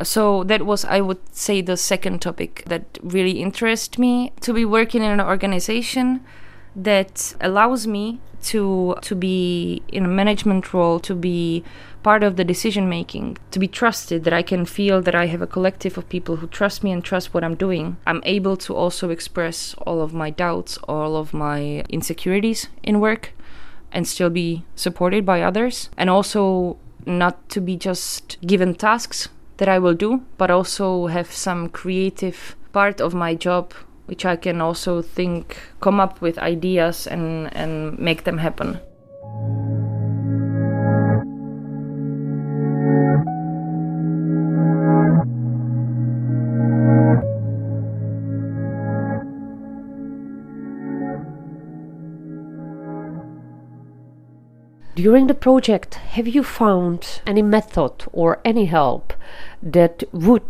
So 0.00 0.44
that 0.44 0.64
was, 0.64 0.84
I 0.84 1.00
would 1.00 1.18
say, 1.34 1.60
the 1.60 1.76
second 1.76 2.22
topic 2.22 2.62
that 2.66 2.84
really 3.02 3.42
interested 3.42 3.98
me 3.98 4.30
to 4.42 4.52
be 4.52 4.64
working 4.64 5.02
in 5.02 5.10
an 5.10 5.20
organization 5.20 6.24
that 6.76 7.34
allows 7.40 7.88
me 7.88 8.20
to 8.42 8.96
to 9.02 9.14
be 9.14 9.82
in 9.88 10.04
a 10.04 10.08
management 10.08 10.72
role, 10.72 11.00
to 11.00 11.14
be 11.14 11.64
part 12.02 12.22
of 12.22 12.36
the 12.36 12.44
decision 12.44 12.88
making, 12.88 13.36
to 13.50 13.58
be 13.58 13.68
trusted, 13.68 14.24
that 14.24 14.32
I 14.32 14.42
can 14.42 14.64
feel 14.64 15.02
that 15.02 15.14
I 15.14 15.26
have 15.26 15.42
a 15.42 15.46
collective 15.46 15.98
of 15.98 16.08
people 16.08 16.36
who 16.36 16.46
trust 16.46 16.84
me 16.84 16.92
and 16.92 17.04
trust 17.04 17.34
what 17.34 17.44
I'm 17.44 17.56
doing. 17.56 17.96
I'm 18.06 18.22
able 18.24 18.56
to 18.58 18.74
also 18.74 19.10
express 19.10 19.74
all 19.86 20.00
of 20.00 20.14
my 20.14 20.30
doubts, 20.30 20.78
all 20.88 21.16
of 21.16 21.34
my 21.34 21.84
insecurities 21.88 22.68
in 22.82 23.00
work 23.00 23.32
and 23.92 24.06
still 24.06 24.30
be 24.30 24.64
supported 24.74 25.24
by 25.24 25.42
others 25.42 25.90
and 25.96 26.10
also 26.10 26.76
not 27.06 27.48
to 27.48 27.60
be 27.60 27.76
just 27.76 28.38
given 28.46 28.74
tasks 28.74 29.28
that 29.56 29.68
I 29.68 29.78
will 29.78 29.94
do 29.94 30.22
but 30.36 30.50
also 30.50 31.06
have 31.06 31.32
some 31.32 31.68
creative 31.68 32.54
part 32.72 33.00
of 33.00 33.14
my 33.14 33.34
job 33.34 33.72
which 34.08 34.24
I 34.24 34.36
can 34.36 34.60
also 34.60 35.02
think 35.02 35.58
come 35.80 36.00
up 36.00 36.20
with 36.20 36.38
ideas 36.38 37.06
and 37.06 37.54
and 37.54 37.98
make 37.98 38.24
them 38.24 38.38
happen. 38.38 38.80
During 54.98 55.28
the 55.28 55.34
project, 55.34 55.94
have 56.16 56.26
you 56.26 56.42
found 56.42 57.20
any 57.24 57.40
method 57.40 57.92
or 58.12 58.40
any 58.44 58.64
help 58.64 59.12
that 59.62 60.02
would 60.12 60.42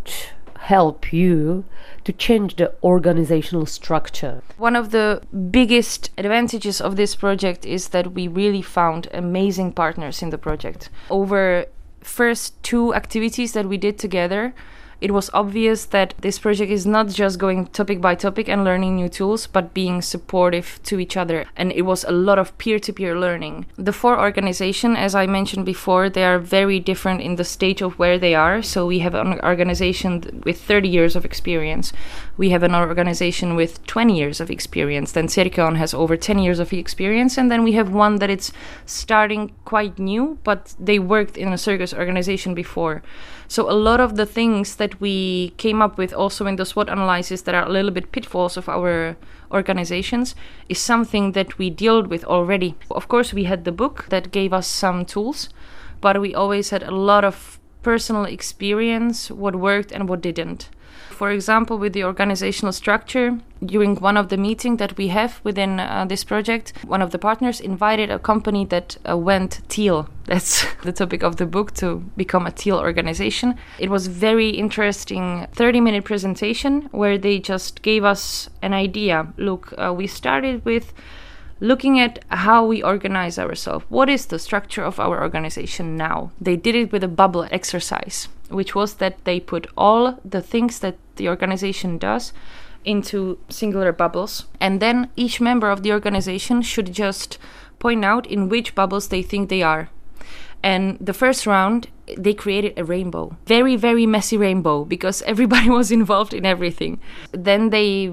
help 0.68 1.12
you 1.14 1.64
to 2.04 2.12
change 2.12 2.56
the 2.56 2.72
organizational 2.82 3.64
structure? 3.64 4.42
One 4.58 4.76
of 4.76 4.90
the 4.90 5.22
biggest 5.50 6.10
advantages 6.18 6.80
of 6.80 6.96
this 6.96 7.16
project 7.16 7.64
is 7.64 7.88
that 7.88 8.12
we 8.12 8.28
really 8.28 8.60
found 8.62 9.08
amazing 9.14 9.72
partners 9.72 10.22
in 10.22 10.28
the 10.30 10.36
project. 10.36 10.90
Over 11.08 11.64
first 12.02 12.62
two 12.62 12.94
activities 12.94 13.52
that 13.52 13.66
we 13.66 13.78
did 13.78 13.98
together, 13.98 14.52
it 15.00 15.12
was 15.12 15.30
obvious 15.32 15.84
that 15.86 16.14
this 16.20 16.38
project 16.40 16.72
is 16.72 16.86
not 16.86 17.08
just 17.08 17.38
going 17.38 17.66
topic 17.66 18.00
by 18.00 18.14
topic 18.16 18.48
and 18.48 18.64
learning 18.64 18.96
new 18.96 19.08
tools, 19.08 19.46
but 19.46 19.72
being 19.72 20.02
supportive 20.02 20.80
to 20.84 20.98
each 20.98 21.16
other. 21.16 21.44
And 21.56 21.70
it 21.72 21.82
was 21.82 22.04
a 22.04 22.10
lot 22.10 22.38
of 22.38 22.56
peer 22.58 22.80
to 22.80 22.92
peer 22.92 23.18
learning. 23.18 23.66
The 23.76 23.92
four 23.92 24.18
organizations, 24.18 24.96
as 24.98 25.14
I 25.14 25.26
mentioned 25.26 25.64
before, 25.64 26.10
they 26.10 26.24
are 26.24 26.38
very 26.38 26.80
different 26.80 27.20
in 27.20 27.36
the 27.36 27.44
stage 27.44 27.80
of 27.80 27.98
where 27.98 28.18
they 28.18 28.34
are. 28.34 28.60
So 28.60 28.86
we 28.86 28.98
have 28.98 29.14
an 29.14 29.40
organization 29.40 30.42
with 30.44 30.60
30 30.60 30.88
years 30.88 31.14
of 31.14 31.24
experience. 31.24 31.92
We 32.36 32.50
have 32.50 32.64
an 32.64 32.74
organization 32.74 33.54
with 33.54 33.84
20 33.86 34.16
years 34.16 34.40
of 34.40 34.50
experience. 34.50 35.12
Then 35.12 35.28
Cirqueon 35.28 35.76
has 35.76 35.94
over 35.94 36.16
10 36.16 36.40
years 36.40 36.58
of 36.58 36.72
experience. 36.72 37.38
And 37.38 37.50
then 37.50 37.62
we 37.62 37.72
have 37.72 37.92
one 37.92 38.16
that 38.16 38.30
it's 38.30 38.52
starting 38.84 39.52
quite 39.64 39.98
new, 39.98 40.38
but 40.42 40.74
they 40.80 40.98
worked 40.98 41.36
in 41.36 41.52
a 41.52 41.58
circus 41.58 41.94
organization 41.94 42.54
before. 42.54 43.02
So 43.50 43.68
a 43.70 43.72
lot 43.72 43.98
of 43.98 44.16
the 44.16 44.26
things 44.26 44.76
that 44.76 45.00
we 45.00 45.54
came 45.56 45.80
up 45.80 45.96
with 45.96 46.12
also 46.12 46.46
in 46.46 46.56
the 46.56 46.66
SWOT 46.66 46.90
analysis 46.90 47.42
that 47.42 47.54
are 47.54 47.64
a 47.64 47.72
little 47.72 47.90
bit 47.90 48.12
pitfalls 48.12 48.58
of 48.58 48.68
our 48.68 49.16
organizations 49.50 50.34
is 50.68 50.78
something 50.78 51.32
that 51.32 51.56
we 51.56 51.70
dealt 51.70 52.08
with 52.08 52.24
already. 52.24 52.74
Of 52.90 53.08
course, 53.08 53.32
we 53.32 53.44
had 53.44 53.64
the 53.64 53.72
book 53.72 54.06
that 54.10 54.32
gave 54.32 54.52
us 54.52 54.66
some 54.66 55.06
tools, 55.06 55.48
but 56.02 56.20
we 56.20 56.34
always 56.34 56.68
had 56.70 56.82
a 56.82 56.90
lot 56.90 57.24
of 57.24 57.58
personal 57.82 58.26
experience, 58.26 59.30
what 59.30 59.56
worked 59.56 59.92
and 59.92 60.08
what 60.08 60.20
didn't 60.20 60.68
for 61.18 61.32
example, 61.32 61.78
with 61.78 61.94
the 61.94 62.04
organizational 62.04 62.72
structure, 62.72 63.40
during 63.66 63.96
one 63.96 64.16
of 64.16 64.28
the 64.28 64.36
meetings 64.36 64.78
that 64.78 64.96
we 64.96 65.08
have 65.08 65.40
within 65.42 65.80
uh, 65.80 66.06
this 66.08 66.22
project, 66.22 66.72
one 66.86 67.02
of 67.02 67.10
the 67.10 67.18
partners 67.18 67.58
invited 67.58 68.08
a 68.08 68.20
company 68.20 68.64
that 68.66 68.96
uh, 69.04 69.16
went 69.16 69.60
teal. 69.68 70.08
That's 70.26 70.64
the 70.84 70.92
topic 70.92 71.24
of 71.24 71.34
the 71.34 71.46
book 71.46 71.74
to 71.74 71.96
become 72.16 72.46
a 72.46 72.52
teal 72.52 72.78
organization. 72.78 73.56
It 73.80 73.90
was 73.90 74.06
very 74.06 74.50
interesting 74.50 75.48
30 75.54 75.80
minute 75.80 76.04
presentation 76.04 76.88
where 76.92 77.18
they 77.18 77.40
just 77.40 77.82
gave 77.82 78.04
us 78.04 78.48
an 78.62 78.72
idea. 78.72 79.26
Look, 79.36 79.74
uh, 79.76 79.92
we 79.92 80.06
started 80.06 80.64
with 80.64 80.92
looking 81.60 81.98
at 81.98 82.24
how 82.28 82.64
we 82.64 82.80
organize 82.82 83.40
ourselves. 83.40 83.84
What 83.88 84.08
is 84.08 84.26
the 84.26 84.38
structure 84.38 84.84
of 84.84 85.00
our 85.00 85.20
organization 85.20 85.96
now? 85.96 86.30
They 86.40 86.54
did 86.54 86.76
it 86.76 86.92
with 86.92 87.02
a 87.02 87.08
bubble 87.08 87.48
exercise, 87.50 88.28
which 88.48 88.76
was 88.76 88.94
that 88.94 89.24
they 89.24 89.40
put 89.40 89.66
all 89.76 90.20
the 90.24 90.42
things 90.42 90.78
that 90.78 90.96
the 91.18 91.28
organization 91.28 91.98
does 91.98 92.32
into 92.84 93.38
singular 93.48 93.92
bubbles, 93.92 94.46
and 94.60 94.80
then 94.80 95.10
each 95.14 95.40
member 95.40 95.70
of 95.70 95.82
the 95.82 95.92
organization 95.92 96.62
should 96.62 96.92
just 96.92 97.38
point 97.78 98.04
out 98.04 98.26
in 98.26 98.48
which 98.48 98.74
bubbles 98.74 99.08
they 99.08 99.22
think 99.22 99.48
they 99.48 99.62
are. 99.62 99.90
And 100.62 100.98
the 100.98 101.12
first 101.12 101.46
round, 101.46 101.88
they 102.16 102.34
created 102.34 102.78
a 102.78 102.84
rainbow. 102.84 103.36
Very, 103.46 103.76
very 103.76 104.06
messy 104.06 104.36
rainbow 104.36 104.84
because 104.84 105.22
everybody 105.26 105.68
was 105.68 105.92
involved 105.92 106.34
in 106.34 106.46
everything. 106.46 106.98
Then 107.32 107.70
they 107.70 108.12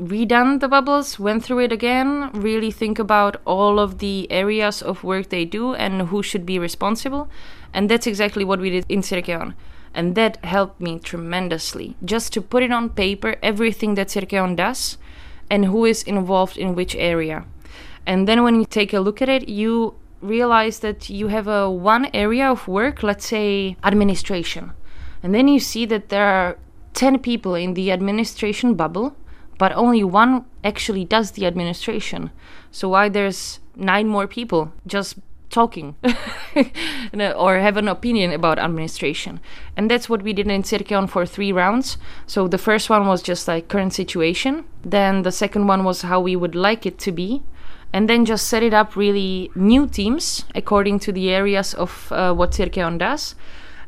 redone 0.00 0.60
the 0.60 0.68
bubbles, 0.68 1.18
went 1.18 1.42
through 1.42 1.60
it 1.60 1.72
again, 1.72 2.30
really 2.32 2.70
think 2.70 2.98
about 2.98 3.40
all 3.46 3.78
of 3.78 3.98
the 3.98 4.30
areas 4.30 4.82
of 4.82 5.04
work 5.04 5.30
they 5.30 5.44
do 5.44 5.74
and 5.74 6.08
who 6.08 6.22
should 6.22 6.44
be 6.44 6.58
responsible. 6.58 7.30
And 7.72 7.88
that's 7.88 8.06
exactly 8.06 8.44
what 8.44 8.60
we 8.60 8.70
did 8.70 8.84
in 8.88 9.00
Cirqueon. 9.00 9.54
And 9.96 10.14
that 10.14 10.44
helped 10.44 10.80
me 10.80 11.00
tremendously. 11.00 11.96
Just 12.04 12.32
to 12.34 12.40
put 12.40 12.62
it 12.62 12.70
on 12.70 12.90
paper, 12.90 13.34
everything 13.42 13.96
that 13.96 14.08
Cirqueon 14.08 14.54
does 14.54 14.98
and 15.50 15.64
who 15.64 15.84
is 15.84 16.04
involved 16.04 16.56
in 16.56 16.76
which 16.76 16.94
area. 16.94 17.44
And 18.06 18.28
then 18.28 18.44
when 18.44 18.60
you 18.60 18.66
take 18.66 18.92
a 18.92 19.00
look 19.00 19.20
at 19.20 19.28
it, 19.28 19.48
you 19.48 19.96
realize 20.20 20.78
that 20.80 21.10
you 21.10 21.28
have 21.28 21.48
a 21.48 21.68
one 21.68 22.08
area 22.14 22.48
of 22.48 22.68
work, 22.68 23.02
let's 23.02 23.26
say 23.26 23.76
administration. 23.82 24.72
And 25.22 25.34
then 25.34 25.48
you 25.48 25.58
see 25.58 25.84
that 25.86 26.10
there 26.10 26.26
are 26.26 26.58
10 26.94 27.18
people 27.18 27.56
in 27.56 27.74
the 27.74 27.90
administration 27.90 28.74
bubble 28.74 29.16
but 29.58 29.72
only 29.72 30.04
one 30.04 30.44
actually 30.62 31.04
does 31.04 31.32
the 31.32 31.46
administration. 31.46 32.30
So 32.70 32.88
why 32.90 33.08
there's 33.08 33.60
nine 33.74 34.08
more 34.08 34.26
people 34.26 34.72
just 34.86 35.18
talking 35.56 35.96
or 37.44 37.58
have 37.58 37.78
an 37.78 37.88
opinion 37.88 38.30
about 38.32 38.58
administration. 38.58 39.40
And 39.76 39.90
that's 39.90 40.08
what 40.10 40.22
we 40.22 40.34
did 40.34 40.48
in 40.50 40.62
Cirqueon 40.62 41.08
for 41.08 41.24
three 41.24 41.50
rounds. 41.50 41.96
So 42.26 42.46
the 42.46 42.58
first 42.68 42.90
one 42.90 43.06
was 43.06 43.22
just 43.22 43.48
like 43.48 43.68
current 43.68 43.94
situation. 43.94 44.64
Then 44.84 45.22
the 45.22 45.32
second 45.32 45.66
one 45.66 45.82
was 45.82 46.02
how 46.02 46.20
we 46.20 46.36
would 46.36 46.54
like 46.54 46.84
it 46.84 46.98
to 47.06 47.12
be. 47.12 47.42
And 47.92 48.08
then 48.10 48.26
just 48.26 48.48
set 48.48 48.62
it 48.62 48.74
up 48.74 48.96
really 48.96 49.50
new 49.54 49.86
teams 49.86 50.44
according 50.54 50.98
to 51.04 51.12
the 51.12 51.30
areas 51.30 51.72
of 51.72 52.12
uh, 52.12 52.34
what 52.34 52.50
Cirqueon 52.50 52.98
does 52.98 53.34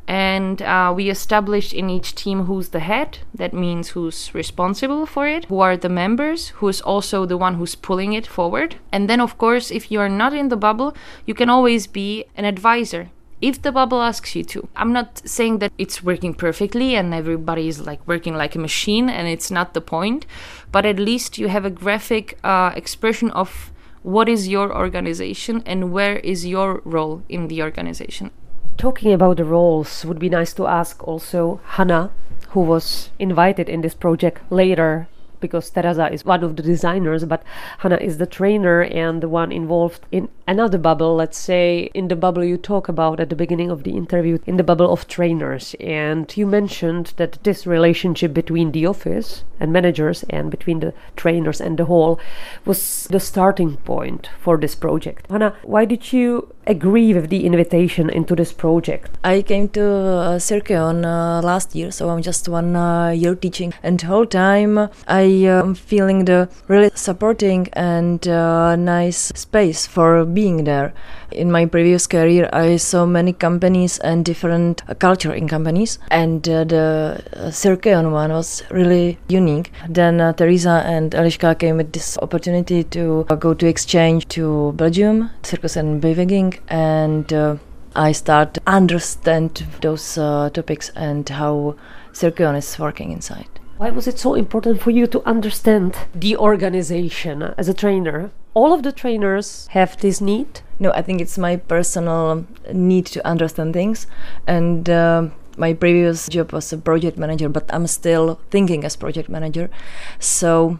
and 0.08 0.62
uh, 0.62 0.90
we 0.96 1.10
established 1.10 1.74
in 1.74 1.90
each 1.90 2.14
team 2.14 2.44
who's 2.44 2.70
the 2.70 2.80
head 2.80 3.18
that 3.34 3.52
means 3.52 3.90
who's 3.90 4.34
responsible 4.34 5.04
for 5.04 5.28
it 5.28 5.44
who 5.44 5.60
are 5.60 5.76
the 5.76 5.88
members 5.88 6.48
who's 6.56 6.80
also 6.80 7.26
the 7.26 7.36
one 7.36 7.56
who's 7.56 7.74
pulling 7.74 8.14
it 8.14 8.26
forward 8.26 8.76
and 8.90 9.08
then 9.08 9.20
of 9.20 9.36
course 9.36 9.70
if 9.70 9.90
you're 9.90 10.08
not 10.08 10.32
in 10.32 10.48
the 10.48 10.56
bubble 10.56 10.96
you 11.26 11.34
can 11.34 11.50
always 11.50 11.86
be 11.86 12.24
an 12.36 12.46
advisor 12.46 13.10
if 13.40 13.62
the 13.62 13.70
bubble 13.70 14.02
asks 14.02 14.34
you 14.34 14.42
to. 14.42 14.68
I'm 14.74 14.92
not 14.92 15.22
saying 15.24 15.58
that 15.60 15.72
it's 15.78 16.02
working 16.02 16.34
perfectly 16.34 16.96
and 16.96 17.14
everybody 17.14 17.68
is 17.68 17.86
like 17.86 18.00
working 18.04 18.34
like 18.34 18.56
a 18.56 18.58
machine 18.58 19.08
and 19.08 19.28
it's 19.28 19.48
not 19.48 19.74
the 19.74 19.80
point, 19.80 20.26
but 20.72 20.84
at 20.84 20.98
least 20.98 21.38
you 21.38 21.46
have 21.46 21.64
a 21.64 21.70
graphic 21.70 22.36
uh, 22.42 22.72
expression 22.74 23.30
of 23.30 23.70
what 24.02 24.28
is 24.28 24.48
your 24.48 24.76
organization 24.76 25.62
and 25.66 25.92
where 25.92 26.16
is 26.16 26.46
your 26.46 26.82
role 26.84 27.22
in 27.28 27.46
the 27.48 27.62
organization. 27.62 28.32
Talking 28.78 29.12
about 29.12 29.38
the 29.38 29.44
roles, 29.44 30.04
would 30.04 30.20
be 30.20 30.28
nice 30.28 30.52
to 30.52 30.68
ask 30.68 31.02
also 31.02 31.60
Hannah, 31.64 32.12
who 32.50 32.60
was 32.60 33.10
invited 33.18 33.68
in 33.68 33.80
this 33.80 33.94
project 33.94 34.40
later 34.50 35.08
because 35.40 35.70
Teresa 35.70 36.12
is 36.12 36.24
one 36.24 36.42
of 36.44 36.56
the 36.56 36.62
designers, 36.62 37.24
but 37.24 37.42
Hannah 37.78 37.98
is 37.98 38.18
the 38.18 38.26
trainer 38.26 38.82
and 38.82 39.22
the 39.22 39.28
one 39.28 39.52
involved 39.52 40.06
in 40.10 40.28
another 40.46 40.78
bubble, 40.78 41.16
let's 41.16 41.38
say 41.38 41.90
in 41.94 42.08
the 42.08 42.16
bubble 42.16 42.44
you 42.44 42.56
talk 42.56 42.88
about 42.88 43.20
at 43.20 43.30
the 43.30 43.36
beginning 43.36 43.70
of 43.70 43.82
the 43.84 43.96
interview, 43.96 44.38
in 44.46 44.56
the 44.56 44.64
bubble 44.64 44.90
of 44.92 45.06
trainers. 45.06 45.74
And 45.80 46.34
you 46.36 46.46
mentioned 46.46 47.12
that 47.16 47.38
this 47.44 47.66
relationship 47.66 48.32
between 48.32 48.72
the 48.72 48.86
office 48.86 49.44
and 49.60 49.72
managers 49.72 50.24
and 50.30 50.50
between 50.50 50.80
the 50.80 50.94
trainers 51.16 51.60
and 51.60 51.78
the 51.78 51.84
hall 51.84 52.18
was 52.64 53.06
the 53.10 53.20
starting 53.20 53.76
point 53.78 54.30
for 54.40 54.56
this 54.56 54.74
project. 54.74 55.30
Hannah, 55.30 55.54
why 55.62 55.84
did 55.84 56.12
you 56.12 56.54
agree 56.66 57.14
with 57.14 57.28
the 57.30 57.44
invitation 57.44 58.10
into 58.10 58.34
this 58.34 58.52
project? 58.52 59.18
I 59.24 59.42
came 59.42 59.68
to 59.70 59.84
uh, 59.84 60.38
Cirqueon 60.38 61.04
uh, 61.04 61.42
last 61.42 61.74
year, 61.74 61.90
so 61.90 62.10
I'm 62.10 62.22
just 62.22 62.48
one 62.48 62.76
uh, 62.76 63.10
year 63.10 63.34
teaching, 63.34 63.72
and 63.82 64.00
whole 64.00 64.26
time 64.26 64.88
I 65.06 65.22
am 65.28 65.74
feeling 65.74 66.24
the 66.24 66.48
really 66.68 66.90
supporting 66.94 67.68
and 67.72 68.26
uh, 68.26 68.76
nice 68.76 69.32
space 69.34 69.86
for 69.86 70.24
being 70.24 70.64
there. 70.64 70.92
In 71.30 71.52
my 71.52 71.66
previous 71.66 72.06
career, 72.06 72.48
I 72.52 72.76
saw 72.76 73.06
many 73.06 73.32
companies 73.32 73.98
and 73.98 74.24
different 74.24 74.82
uh, 74.88 74.94
culture 74.94 75.32
in 75.32 75.46
companies, 75.46 75.98
and 76.10 76.48
uh, 76.48 76.64
the 76.64 77.22
uh, 77.34 77.50
Cirqueon 77.50 78.12
one 78.12 78.32
was 78.32 78.62
really 78.70 79.18
unique. 79.28 79.70
Then 79.88 80.20
uh, 80.20 80.32
Teresa 80.32 80.82
and 80.86 81.12
Eliška 81.12 81.58
came 81.58 81.76
with 81.76 81.92
this 81.92 82.18
opportunity 82.18 82.84
to 82.84 83.26
uh, 83.28 83.34
go 83.34 83.54
to 83.54 83.66
exchange 83.66 84.28
to 84.28 84.72
Belgium, 84.76 85.30
Circus 85.42 85.76
in 85.76 86.00
Beweging, 86.00 86.58
and 86.68 87.32
uh, 87.32 87.56
I 87.94 88.12
start 88.12 88.58
understand 88.66 89.66
those 89.82 90.16
uh, 90.16 90.50
topics 90.50 90.90
and 90.94 91.28
how 91.28 91.76
Cirqueon 92.12 92.56
is 92.56 92.78
working 92.78 93.12
inside. 93.12 93.57
Why 93.78 93.90
was 93.90 94.08
it 94.08 94.18
so 94.18 94.34
important 94.34 94.82
for 94.82 94.90
you 94.90 95.06
to 95.06 95.22
understand 95.24 95.96
the 96.12 96.36
organization 96.36 97.54
as 97.56 97.68
a 97.68 97.74
trainer? 97.74 98.32
All 98.52 98.72
of 98.72 98.82
the 98.82 98.90
trainers 98.90 99.68
have 99.68 99.96
this 99.98 100.20
need. 100.20 100.62
No, 100.80 100.90
I 100.90 101.02
think 101.02 101.20
it's 101.20 101.38
my 101.38 101.54
personal 101.54 102.44
need 102.72 103.06
to 103.06 103.24
understand 103.24 103.74
things, 103.74 104.08
and 104.48 104.90
um 104.90 105.32
my 105.56 105.74
previous 105.74 106.28
job 106.28 106.52
was 106.52 106.72
a 106.72 106.78
project 106.78 107.18
manager, 107.18 107.48
but 107.48 107.64
I'm 107.74 107.86
still 107.86 108.38
thinking 108.50 108.84
as 108.84 108.96
project 108.96 109.28
manager, 109.28 109.70
so 110.18 110.78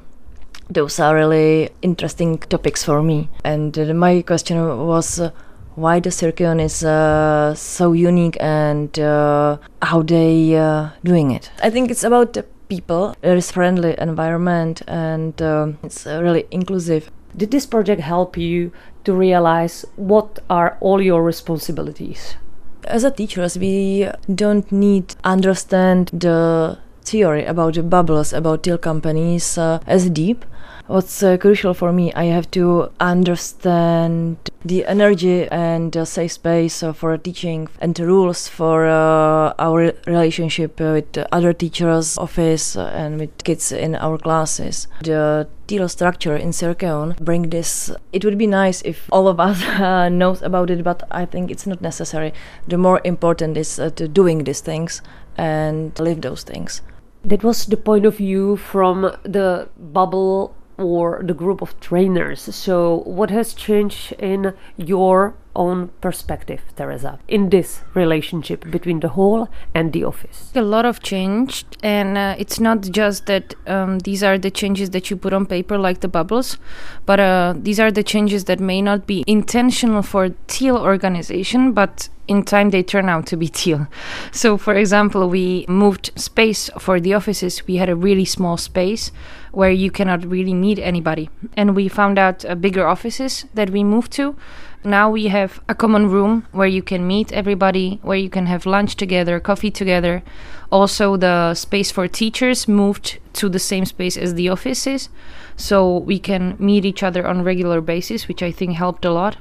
those 0.68 1.00
are 1.00 1.14
really 1.14 1.70
interesting 1.82 2.38
topics 2.38 2.84
for 2.84 3.02
me. 3.02 3.28
And 3.44 3.78
uh, 3.78 3.94
my 3.94 4.22
question 4.22 4.56
was. 4.86 5.20
Uh, 5.20 5.30
why 5.78 6.00
the 6.00 6.10
Cirqueon 6.10 6.60
is 6.60 6.82
uh, 6.82 7.54
so 7.54 7.92
unique 7.92 8.36
and 8.40 8.98
uh, 8.98 9.58
how 9.80 10.02
they 10.02 10.56
uh, 10.56 10.88
doing 11.04 11.30
it. 11.30 11.52
I 11.62 11.70
think 11.70 11.92
it's 11.92 12.02
about 12.02 12.36
people. 12.68 13.14
There 13.20 13.36
is 13.36 13.50
friendly 13.50 13.94
environment 13.98 14.82
and 14.86 15.40
um, 15.42 15.78
it's 15.82 16.06
uh, 16.06 16.22
really 16.22 16.46
inclusive. 16.50 17.10
Did 17.36 17.50
this 17.50 17.66
project 17.66 18.00
help 18.00 18.36
you 18.36 18.72
to 19.04 19.12
realize 19.12 19.84
what 19.96 20.38
are 20.50 20.76
all 20.80 21.00
your 21.00 21.22
responsibilities? 21.22 22.36
As 22.84 23.04
a 23.04 23.10
teachers, 23.10 23.58
we 23.58 24.08
don't 24.34 24.70
need 24.72 25.14
understand 25.24 26.08
the 26.12 26.78
theory 27.08 27.44
about 27.44 27.74
the 27.74 27.82
bubbles 27.82 28.32
about 28.32 28.62
teal 28.62 28.78
companies 28.78 29.58
uh, 29.58 29.80
as 29.86 30.10
deep. 30.10 30.44
What's 30.88 31.22
uh, 31.22 31.36
crucial 31.36 31.74
for 31.74 31.92
me, 31.92 32.14
I 32.14 32.24
have 32.24 32.50
to 32.52 32.90
understand 32.98 34.38
the 34.64 34.86
energy 34.86 35.46
and 35.48 35.94
uh, 35.94 36.06
safe 36.06 36.32
space 36.32 36.82
uh, 36.82 36.94
for 36.94 37.18
teaching 37.18 37.68
and 37.78 37.94
the 37.94 38.06
rules 38.06 38.48
for 38.48 38.86
uh, 38.86 39.52
our 39.58 39.92
relationship 40.06 40.80
with 40.80 41.18
other 41.30 41.52
teachers, 41.52 42.16
office, 42.16 42.74
uh, 42.74 42.90
and 42.94 43.20
with 43.20 43.44
kids 43.44 43.70
in 43.70 43.96
our 43.96 44.16
classes. 44.16 44.88
The 45.02 45.46
teal 45.66 45.90
structure 45.90 46.36
in 46.36 46.52
Cirqueon 46.52 47.18
bring 47.18 47.50
this. 47.50 47.90
It 48.14 48.24
would 48.24 48.38
be 48.38 48.46
nice 48.46 48.80
if 48.82 49.08
all 49.12 49.28
of 49.28 49.38
us 49.38 49.60
knows 50.10 50.40
about 50.40 50.70
it, 50.70 50.82
but 50.82 51.02
I 51.10 51.26
think 51.26 51.50
it's 51.50 51.66
not 51.66 51.82
necessary. 51.82 52.32
The 52.66 52.78
more 52.78 53.02
important 53.04 53.58
is 53.58 53.76
to 53.76 54.08
doing 54.08 54.44
these 54.44 54.62
things 54.62 55.02
and 55.36 55.98
live 56.00 56.22
those 56.22 56.44
things. 56.44 56.80
That 57.24 57.42
was 57.42 57.66
the 57.66 57.76
point 57.76 58.06
of 58.06 58.16
view 58.16 58.56
from 58.56 59.02
the 59.22 59.68
bubble 59.76 60.54
or 60.76 61.20
the 61.24 61.34
group 61.34 61.60
of 61.60 61.78
trainers. 61.80 62.54
So, 62.54 63.02
what 63.04 63.30
has 63.30 63.52
changed 63.52 64.12
in 64.12 64.54
your 64.76 65.34
own 65.58 65.88
perspective, 66.00 66.62
Teresa, 66.76 67.18
in 67.28 67.50
this 67.50 67.82
relationship 67.94 68.70
between 68.70 69.00
the 69.00 69.08
hall 69.08 69.48
and 69.74 69.92
the 69.92 70.04
office? 70.04 70.50
A 70.54 70.62
lot 70.62 70.86
of 70.86 71.02
change, 71.02 71.64
and 71.82 72.16
uh, 72.16 72.34
it's 72.38 72.60
not 72.60 72.80
just 72.82 73.26
that 73.26 73.54
um, 73.66 73.98
these 74.00 74.22
are 74.22 74.38
the 74.38 74.50
changes 74.50 74.90
that 74.90 75.10
you 75.10 75.16
put 75.16 75.32
on 75.32 75.44
paper, 75.44 75.76
like 75.76 76.00
the 76.00 76.08
bubbles, 76.08 76.56
but 77.04 77.20
uh, 77.20 77.54
these 77.56 77.80
are 77.80 77.90
the 77.90 78.02
changes 78.02 78.44
that 78.44 78.60
may 78.60 78.80
not 78.80 79.06
be 79.06 79.24
intentional 79.26 80.02
for 80.02 80.30
teal 80.46 80.76
organization, 80.78 81.72
but 81.72 82.08
in 82.28 82.42
time 82.44 82.70
they 82.70 82.82
turn 82.82 83.08
out 83.08 83.26
to 83.26 83.36
be 83.36 83.48
teal. 83.48 83.88
So, 84.30 84.56
for 84.56 84.74
example, 84.74 85.28
we 85.28 85.64
moved 85.68 86.12
space 86.14 86.70
for 86.78 87.00
the 87.00 87.14
offices. 87.14 87.66
We 87.66 87.76
had 87.76 87.88
a 87.88 87.96
really 87.96 88.26
small 88.26 88.56
space 88.56 89.10
where 89.50 89.70
you 89.70 89.90
cannot 89.90 90.24
really 90.24 90.54
meet 90.54 90.78
anybody, 90.78 91.30
and 91.56 91.74
we 91.74 91.88
found 91.88 92.18
out 92.18 92.44
uh, 92.44 92.54
bigger 92.54 92.86
offices 92.86 93.46
that 93.54 93.70
we 93.70 93.82
moved 93.82 94.12
to. 94.12 94.36
Now 94.84 95.10
we 95.10 95.26
have 95.26 95.60
a 95.68 95.74
common 95.74 96.08
room 96.08 96.46
where 96.52 96.68
you 96.68 96.82
can 96.82 97.06
meet 97.06 97.32
everybody, 97.32 97.98
where 98.02 98.16
you 98.16 98.30
can 98.30 98.46
have 98.46 98.64
lunch 98.64 98.94
together, 98.94 99.40
coffee 99.40 99.70
together. 99.70 100.22
Also, 100.70 101.16
the 101.16 101.54
space 101.54 101.90
for 101.90 102.06
teachers 102.06 102.68
moved 102.68 103.18
to 103.34 103.48
the 103.48 103.58
same 103.58 103.84
space 103.84 104.16
as 104.16 104.34
the 104.34 104.48
offices, 104.48 105.08
so 105.56 105.98
we 105.98 106.18
can 106.18 106.56
meet 106.58 106.84
each 106.84 107.02
other 107.02 107.26
on 107.26 107.42
regular 107.42 107.80
basis, 107.80 108.28
which 108.28 108.42
I 108.42 108.52
think 108.52 108.76
helped 108.76 109.04
a 109.04 109.10
lot. 109.10 109.38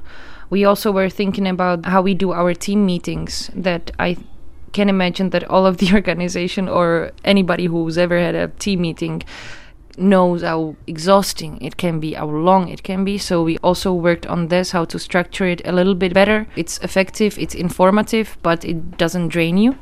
We 0.50 0.64
also 0.64 0.90
were 0.90 1.10
thinking 1.10 1.46
about 1.46 1.86
how 1.86 2.02
we 2.02 2.14
do 2.14 2.32
our 2.32 2.54
team 2.54 2.84
meetings. 2.84 3.50
That 3.54 3.92
I 3.98 4.16
can 4.72 4.88
imagine 4.88 5.30
that 5.30 5.44
all 5.44 5.66
of 5.66 5.76
the 5.76 5.92
organization 5.94 6.68
or 6.68 7.12
anybody 7.24 7.66
who's 7.66 7.96
ever 7.96 8.18
had 8.18 8.34
a 8.34 8.48
team 8.48 8.80
meeting 8.80 9.22
knows 9.98 10.42
how 10.42 10.76
exhausting 10.86 11.60
it 11.60 11.76
can 11.76 12.00
be, 12.00 12.14
how 12.14 12.26
long 12.26 12.68
it 12.68 12.82
can 12.82 13.04
be. 13.04 13.18
So 13.18 13.42
we 13.42 13.58
also 13.58 13.92
worked 13.92 14.26
on 14.26 14.48
this, 14.48 14.70
how 14.70 14.84
to 14.86 14.98
structure 14.98 15.46
it 15.46 15.60
a 15.64 15.72
little 15.72 15.94
bit 15.94 16.14
better. 16.14 16.46
It's 16.56 16.78
effective, 16.78 17.38
it's 17.38 17.54
informative, 17.54 18.36
but 18.42 18.64
it 18.64 18.96
doesn't 18.96 19.28
drain 19.28 19.56
you. 19.56 19.76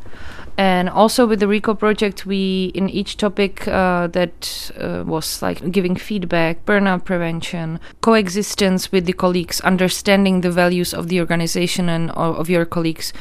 And 0.59 0.89
also 0.89 1.27
with 1.27 1.41
the 1.41 1.49
RICO 1.49 1.75
project, 1.75 2.25
we 2.25 2.73
in 2.75 2.89
each 2.89 3.19
topic 3.19 3.69
uh, 3.69 4.07
that 4.09 4.71
uh, 4.81 5.05
was 5.07 5.43
like 5.43 5.71
giving 5.71 5.97
feedback, 5.97 6.65
burnout 6.65 7.05
prevention, 7.05 7.79
coexistence 8.01 8.91
with 8.91 9.05
the 9.05 9.13
colleagues, 9.13 9.61
understanding 9.61 10.41
the 10.41 10.51
values 10.51 10.95
of 10.95 11.09
the 11.09 11.21
organization 11.21 11.91
and 11.91 12.11
of 12.13 12.49
your 12.49 12.65
colleagues. 12.65 13.13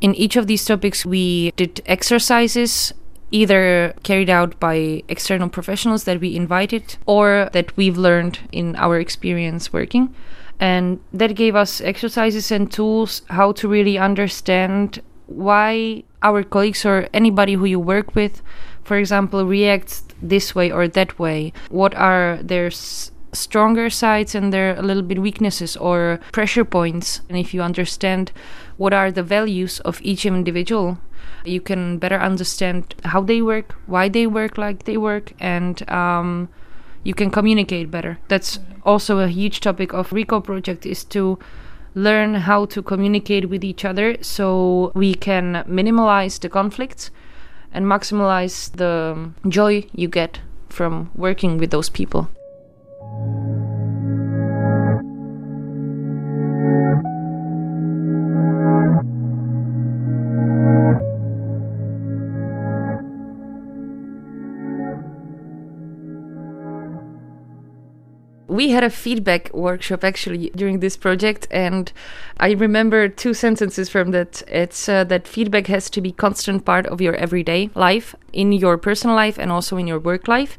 In 0.00 0.14
each 0.14 0.36
of 0.36 0.46
these 0.46 0.64
topics, 0.64 1.04
we 1.04 1.50
did 1.56 1.82
exercises 1.86 2.92
either 3.30 3.94
carried 4.02 4.30
out 4.30 4.58
by 4.60 5.02
external 5.08 5.48
professionals 5.48 6.04
that 6.04 6.20
we 6.20 6.36
invited 6.36 6.96
or 7.06 7.50
that 7.52 7.76
we've 7.76 7.98
learned 7.98 8.38
in 8.52 8.76
our 8.76 8.98
experience 8.98 9.72
working. 9.72 10.14
And 10.58 11.00
that 11.12 11.34
gave 11.34 11.54
us 11.54 11.80
exercises 11.80 12.50
and 12.50 12.70
tools 12.70 13.22
how 13.28 13.52
to 13.52 13.68
really 13.68 13.98
understand 13.98 15.02
why 15.26 16.04
our 16.22 16.42
colleagues 16.42 16.84
or 16.84 17.08
anybody 17.12 17.54
who 17.54 17.64
you 17.64 17.80
work 17.80 18.14
with, 18.14 18.42
for 18.84 18.96
example, 18.96 19.44
reacts 19.44 20.04
this 20.22 20.54
way 20.54 20.70
or 20.70 20.88
that 20.88 21.18
way. 21.18 21.52
What 21.68 21.94
are 21.94 22.38
their 22.42 22.70
stronger 22.70 23.90
sides 23.90 24.34
and 24.34 24.52
their 24.52 24.76
a 24.76 24.82
little 24.82 25.02
bit 25.02 25.18
weaknesses 25.18 25.76
or 25.76 26.20
pressure 26.32 26.64
points? 26.64 27.20
And 27.28 27.36
if 27.36 27.52
you 27.52 27.60
understand 27.60 28.32
what 28.76 28.92
are 28.92 29.10
the 29.10 29.22
values 29.22 29.80
of 29.80 30.00
each 30.02 30.26
individual, 30.26 30.98
you 31.44 31.60
can 31.60 31.98
better 31.98 32.18
understand 32.18 32.94
how 33.04 33.20
they 33.20 33.40
work, 33.40 33.74
why 33.86 34.08
they 34.08 34.26
work 34.26 34.58
like 34.58 34.84
they 34.84 34.96
work, 34.96 35.32
and 35.40 35.88
um, 35.90 36.48
you 37.04 37.14
can 37.14 37.30
communicate 37.30 37.90
better. 37.90 38.18
That's 38.28 38.58
also 38.84 39.18
a 39.18 39.28
huge 39.28 39.60
topic 39.60 39.92
of 39.92 40.12
RICO 40.12 40.40
project 40.40 40.84
is 40.86 41.04
to 41.04 41.38
learn 41.94 42.34
how 42.34 42.66
to 42.66 42.82
communicate 42.82 43.48
with 43.48 43.64
each 43.64 43.84
other 43.84 44.16
so 44.20 44.92
we 44.94 45.14
can 45.14 45.64
minimize 45.66 46.38
the 46.38 46.48
conflicts 46.48 47.10
and 47.72 47.86
maximize 47.86 48.70
the 48.72 49.30
joy 49.48 49.86
you 49.92 50.08
get 50.08 50.40
from 50.68 51.10
working 51.14 51.58
with 51.58 51.70
those 51.70 51.88
people. 51.88 52.28
We 68.56 68.70
had 68.70 68.82
a 68.82 68.90
feedback 68.90 69.52
workshop 69.52 70.02
actually 70.02 70.50
during 70.56 70.80
this 70.80 70.96
project 70.96 71.46
and 71.50 71.92
i 72.38 72.50
remember 72.52 73.08
two 73.08 73.34
sentences 73.34 73.88
from 73.88 74.10
that 74.10 74.42
it's 74.48 74.88
uh, 74.88 75.04
that 75.04 75.28
feedback 75.28 75.66
has 75.66 75.88
to 75.90 76.00
be 76.00 76.12
constant 76.12 76.64
part 76.64 76.86
of 76.86 77.00
your 77.00 77.14
everyday 77.16 77.70
life 77.74 78.14
in 78.32 78.52
your 78.52 78.76
personal 78.76 79.14
life 79.14 79.38
and 79.38 79.52
also 79.52 79.76
in 79.76 79.86
your 79.86 79.98
work 79.98 80.26
life 80.28 80.58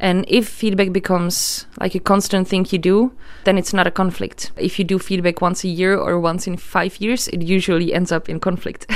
And 0.00 0.24
if 0.28 0.48
feedback 0.48 0.92
becomes 0.92 1.66
like 1.80 1.94
a 1.94 2.00
constant 2.00 2.46
thing 2.46 2.66
you 2.70 2.78
do, 2.78 3.12
then 3.44 3.58
it's 3.58 3.72
not 3.72 3.86
a 3.86 3.90
conflict. 3.90 4.52
If 4.56 4.78
you 4.78 4.84
do 4.84 4.98
feedback 4.98 5.40
once 5.40 5.64
a 5.64 5.68
year 5.68 5.96
or 5.96 6.20
once 6.20 6.46
in 6.46 6.56
five 6.56 7.00
years, 7.00 7.26
it 7.28 7.42
usually 7.42 7.92
ends 7.92 8.12
up 8.12 8.28
in 8.28 8.38
conflict 8.38 8.86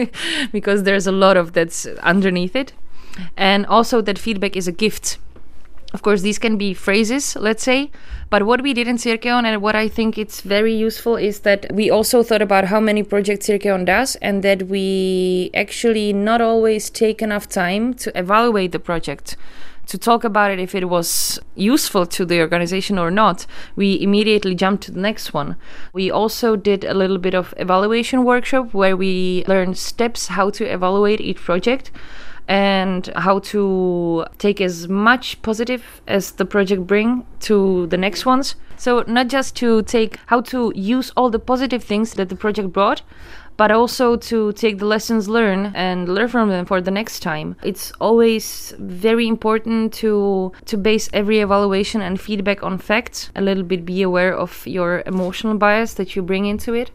because 0.52 0.82
there's 0.82 1.06
a 1.06 1.12
lot 1.12 1.36
of 1.36 1.52
that's 1.52 1.86
underneath 2.02 2.56
it. 2.56 2.72
And 3.36 3.66
also, 3.66 4.00
that 4.02 4.18
feedback 4.18 4.56
is 4.56 4.68
a 4.68 4.72
gift. 4.72 5.18
Of 5.94 6.02
course, 6.02 6.20
these 6.20 6.38
can 6.38 6.58
be 6.58 6.74
phrases, 6.74 7.34
let's 7.36 7.62
say, 7.62 7.90
but 8.28 8.42
what 8.42 8.60
we 8.60 8.74
did 8.74 8.86
in 8.88 8.96
Cirqueon 8.96 9.44
and 9.44 9.62
what 9.62 9.74
I 9.74 9.88
think 9.88 10.18
it's 10.18 10.42
very 10.42 10.74
useful 10.74 11.16
is 11.16 11.40
that 11.40 11.72
we 11.72 11.90
also 11.90 12.22
thought 12.22 12.42
about 12.42 12.66
how 12.66 12.78
many 12.78 13.02
projects 13.02 13.46
Cirqueon 13.46 13.86
does 13.86 14.14
and 14.16 14.42
that 14.42 14.64
we 14.64 15.50
actually 15.54 16.12
not 16.12 16.42
always 16.42 16.90
take 16.90 17.22
enough 17.22 17.48
time 17.48 17.94
to 17.94 18.18
evaluate 18.18 18.72
the 18.72 18.78
project 18.78 19.36
to 19.88 19.96
talk 19.96 20.22
about 20.22 20.50
it 20.50 20.60
if 20.60 20.74
it 20.74 20.88
was 20.88 21.40
useful 21.54 22.04
to 22.04 22.26
the 22.26 22.40
organization 22.40 22.98
or 22.98 23.10
not, 23.10 23.46
we 23.74 23.98
immediately 24.00 24.54
jumped 24.54 24.84
to 24.84 24.92
the 24.92 25.00
next 25.00 25.32
one. 25.32 25.56
We 25.94 26.10
also 26.10 26.56
did 26.56 26.84
a 26.84 26.92
little 26.92 27.16
bit 27.16 27.34
of 27.34 27.54
evaluation 27.56 28.24
workshop 28.24 28.74
where 28.74 28.96
we 28.96 29.44
learned 29.48 29.78
steps 29.78 30.28
how 30.28 30.50
to 30.50 30.64
evaluate 30.64 31.22
each 31.22 31.38
project 31.38 31.90
and 32.48 33.12
how 33.14 33.38
to 33.38 34.24
take 34.38 34.60
as 34.60 34.88
much 34.88 35.40
positive 35.42 36.00
as 36.06 36.32
the 36.32 36.44
project 36.44 36.86
bring 36.86 37.24
to 37.40 37.86
the 37.88 37.98
next 37.98 38.24
ones. 38.24 38.56
So 38.76 39.04
not 39.06 39.28
just 39.28 39.54
to 39.56 39.82
take 39.82 40.18
how 40.26 40.40
to 40.42 40.72
use 40.74 41.12
all 41.16 41.30
the 41.30 41.38
positive 41.38 41.84
things 41.84 42.14
that 42.14 42.28
the 42.28 42.36
project 42.36 42.72
brought 42.72 43.02
but 43.58 43.72
also 43.72 44.16
to 44.16 44.52
take 44.52 44.78
the 44.78 44.86
lessons 44.86 45.28
learned 45.28 45.72
and 45.74 46.08
learn 46.08 46.28
from 46.28 46.48
them 46.48 46.64
for 46.64 46.80
the 46.80 46.92
next 46.92 47.20
time. 47.20 47.56
It's 47.64 47.92
always 48.00 48.72
very 48.78 49.26
important 49.26 49.92
to 49.94 50.52
to 50.66 50.76
base 50.78 51.10
every 51.12 51.40
evaluation 51.40 52.00
and 52.00 52.20
feedback 52.20 52.62
on 52.62 52.78
facts 52.78 53.30
a 53.34 53.42
little 53.42 53.64
bit 53.64 53.84
be 53.84 54.00
aware 54.02 54.34
of 54.34 54.66
your 54.66 55.02
emotional 55.06 55.58
bias 55.58 55.94
that 55.94 56.14
you 56.14 56.22
bring 56.22 56.46
into 56.46 56.72
it 56.72 56.90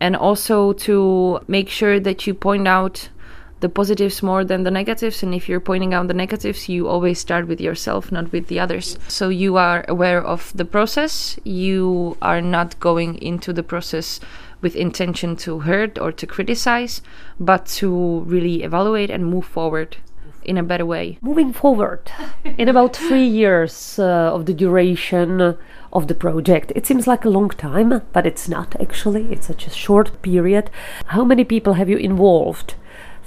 and 0.00 0.16
also 0.16 0.72
to 0.72 1.40
make 1.46 1.68
sure 1.68 2.00
that 2.00 2.26
you 2.26 2.32
point 2.32 2.66
out 2.66 3.10
the 3.60 3.68
positives 3.68 4.22
more 4.22 4.44
than 4.44 4.62
the 4.62 4.70
negatives. 4.70 5.22
And 5.22 5.34
if 5.34 5.48
you're 5.48 5.60
pointing 5.60 5.94
out 5.94 6.08
the 6.08 6.14
negatives, 6.14 6.68
you 6.68 6.88
always 6.88 7.18
start 7.18 7.48
with 7.48 7.60
yourself, 7.60 8.12
not 8.12 8.32
with 8.32 8.48
the 8.48 8.60
others. 8.60 8.98
So 9.08 9.28
you 9.28 9.56
are 9.56 9.84
aware 9.88 10.22
of 10.22 10.52
the 10.54 10.64
process. 10.64 11.38
You 11.44 12.16
are 12.22 12.40
not 12.40 12.78
going 12.80 13.20
into 13.22 13.52
the 13.52 13.62
process 13.62 14.20
with 14.60 14.76
intention 14.76 15.36
to 15.36 15.60
hurt 15.60 15.98
or 15.98 16.12
to 16.12 16.26
criticize, 16.26 17.00
but 17.38 17.66
to 17.66 18.20
really 18.20 18.62
evaluate 18.62 19.10
and 19.10 19.26
move 19.26 19.44
forward 19.44 19.96
in 20.44 20.56
a 20.56 20.62
better 20.62 20.86
way. 20.86 21.18
Moving 21.20 21.52
forward, 21.52 22.10
in 22.56 22.68
about 22.68 22.96
three 22.96 23.26
years 23.42 23.98
uh, 23.98 24.34
of 24.34 24.46
the 24.46 24.54
duration 24.54 25.56
of 25.92 26.08
the 26.08 26.14
project, 26.14 26.72
it 26.74 26.86
seems 26.86 27.06
like 27.06 27.24
a 27.24 27.30
long 27.30 27.50
time, 27.50 28.02
but 28.12 28.26
it's 28.26 28.48
not 28.48 28.74
actually. 28.80 29.30
It's 29.30 29.46
such 29.46 29.66
a 29.66 29.70
short 29.70 30.22
period. 30.22 30.70
How 31.06 31.24
many 31.24 31.44
people 31.44 31.74
have 31.74 31.88
you 31.88 31.98
involved? 31.98 32.74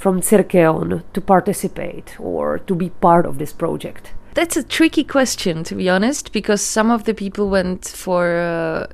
From 0.01 0.19
Cirqueon 0.21 1.03
to 1.13 1.21
participate 1.21 2.19
or 2.19 2.57
to 2.57 2.73
be 2.73 2.89
part 2.89 3.27
of 3.27 3.37
this 3.37 3.53
project? 3.53 4.13
That's 4.33 4.57
a 4.57 4.63
tricky 4.63 5.03
question, 5.03 5.63
to 5.65 5.75
be 5.75 5.87
honest, 5.91 6.33
because 6.33 6.59
some 6.63 6.89
of 6.89 7.03
the 7.03 7.13
people 7.13 7.51
went 7.51 7.87
for 7.87 8.35
uh, 8.35 8.87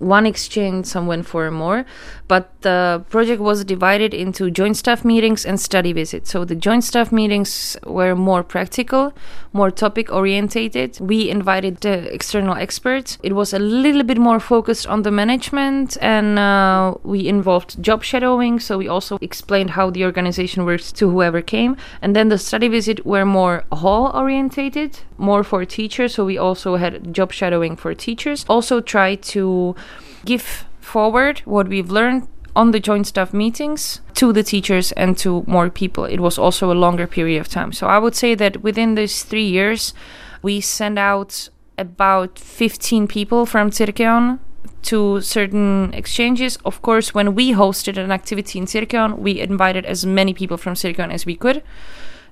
one 0.00 0.26
exchange, 0.26 0.86
some 0.86 1.06
went 1.06 1.26
for 1.26 1.50
more. 1.50 1.84
But 2.26 2.50
the 2.62 3.04
project 3.10 3.40
was 3.40 3.64
divided 3.64 4.12
into 4.14 4.50
joint 4.50 4.76
staff 4.76 5.04
meetings 5.04 5.44
and 5.44 5.60
study 5.60 5.92
visits. 5.92 6.30
So 6.30 6.44
the 6.44 6.54
joint 6.54 6.84
staff 6.84 7.12
meetings 7.12 7.76
were 7.84 8.16
more 8.16 8.42
practical, 8.42 9.12
more 9.52 9.70
topic 9.70 10.12
orientated. 10.12 10.98
We 11.00 11.28
invited 11.28 11.78
the 11.78 12.12
external 12.12 12.54
experts. 12.54 13.18
It 13.22 13.34
was 13.34 13.52
a 13.52 13.58
little 13.58 14.02
bit 14.02 14.18
more 14.18 14.40
focused 14.40 14.86
on 14.86 15.02
the 15.02 15.10
management, 15.10 15.96
and 16.00 16.38
uh, 16.38 16.94
we 17.02 17.26
involved 17.28 17.82
job 17.82 18.02
shadowing. 18.02 18.60
So 18.60 18.78
we 18.78 18.88
also 18.88 19.18
explained 19.20 19.70
how 19.70 19.90
the 19.90 20.04
organization 20.04 20.64
works 20.64 20.92
to 20.92 21.10
whoever 21.10 21.42
came. 21.42 21.76
And 22.00 22.16
then 22.16 22.28
the 22.28 22.38
study 22.38 22.68
visit 22.68 23.04
were 23.04 23.26
more 23.26 23.64
hall 23.72 24.10
orientated, 24.14 25.00
more 25.20 25.44
for 25.44 25.64
teachers. 25.64 26.14
So 26.14 26.24
we 26.24 26.38
also 26.38 26.76
had 26.76 27.14
job 27.14 27.32
shadowing 27.32 27.76
for 27.76 27.94
teachers. 27.94 28.44
Also 28.48 28.80
try 28.80 29.14
to 29.16 29.76
give 30.24 30.66
forward 30.80 31.40
what 31.44 31.68
we've 31.68 31.90
learned 31.90 32.26
on 32.56 32.72
the 32.72 32.80
joint 32.80 33.06
staff 33.06 33.32
meetings 33.32 34.00
to 34.14 34.32
the 34.32 34.42
teachers 34.42 34.92
and 34.92 35.16
to 35.18 35.44
more 35.46 35.70
people. 35.70 36.04
It 36.04 36.20
was 36.20 36.38
also 36.38 36.72
a 36.72 36.74
longer 36.74 37.06
period 37.06 37.40
of 37.40 37.48
time. 37.48 37.72
So 37.72 37.86
I 37.86 37.98
would 37.98 38.14
say 38.14 38.34
that 38.34 38.62
within 38.62 38.96
these 38.96 39.22
three 39.22 39.46
years, 39.46 39.94
we 40.42 40.60
sent 40.60 40.98
out 40.98 41.48
about 41.78 42.38
15 42.38 43.06
people 43.06 43.46
from 43.46 43.70
Cirqueon 43.70 44.38
to 44.82 45.20
certain 45.20 45.92
exchanges. 45.94 46.58
Of 46.64 46.82
course, 46.82 47.14
when 47.14 47.34
we 47.34 47.52
hosted 47.52 47.96
an 47.96 48.10
activity 48.10 48.58
in 48.58 48.66
Cirqueon, 48.66 49.18
we 49.18 49.40
invited 49.40 49.84
as 49.86 50.04
many 50.04 50.34
people 50.34 50.56
from 50.56 50.74
Cirqueon 50.74 51.12
as 51.12 51.26
we 51.26 51.36
could. 51.36 51.62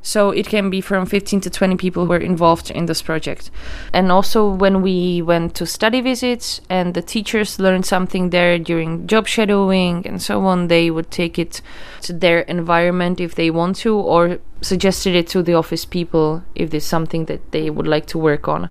So 0.02 0.30
it 0.30 0.46
can 0.46 0.70
be 0.70 0.80
from 0.80 1.06
15 1.06 1.40
to 1.42 1.50
20 1.50 1.76
people 1.76 2.06
who 2.06 2.12
are 2.12 2.18
involved 2.18 2.70
in 2.70 2.86
this 2.86 3.02
project. 3.02 3.50
And 3.92 4.10
also, 4.10 4.48
when 4.48 4.82
we 4.82 5.22
went 5.22 5.54
to 5.56 5.66
study 5.66 6.00
visits 6.00 6.60
and 6.68 6.94
the 6.94 7.02
teachers 7.02 7.58
learned 7.58 7.86
something 7.86 8.30
there 8.30 8.58
during 8.58 9.06
job 9.06 9.26
shadowing 9.26 10.06
and 10.06 10.22
so 10.22 10.44
on, 10.46 10.68
they 10.68 10.90
would 10.90 11.10
take 11.10 11.38
it 11.38 11.60
to 12.02 12.12
their 12.12 12.40
environment 12.40 13.20
if 13.20 13.34
they 13.34 13.50
want 13.50 13.76
to, 13.76 13.96
or 13.96 14.38
suggested 14.60 15.14
it 15.14 15.28
to 15.28 15.42
the 15.42 15.54
office 15.54 15.84
people 15.84 16.42
if 16.54 16.70
there's 16.70 16.84
something 16.84 17.26
that 17.26 17.52
they 17.52 17.70
would 17.70 17.86
like 17.86 18.06
to 18.06 18.18
work 18.18 18.48
on. 18.48 18.70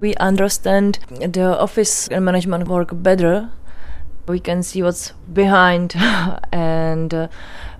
We 0.00 0.14
understand 0.16 0.98
the 1.08 1.58
office 1.58 2.08
and 2.08 2.24
management 2.24 2.68
work 2.68 2.90
better. 2.92 3.50
We 4.26 4.40
can 4.40 4.62
see 4.62 4.82
what's 4.82 5.12
behind. 5.32 5.94
And 6.52 7.14
uh, 7.14 7.28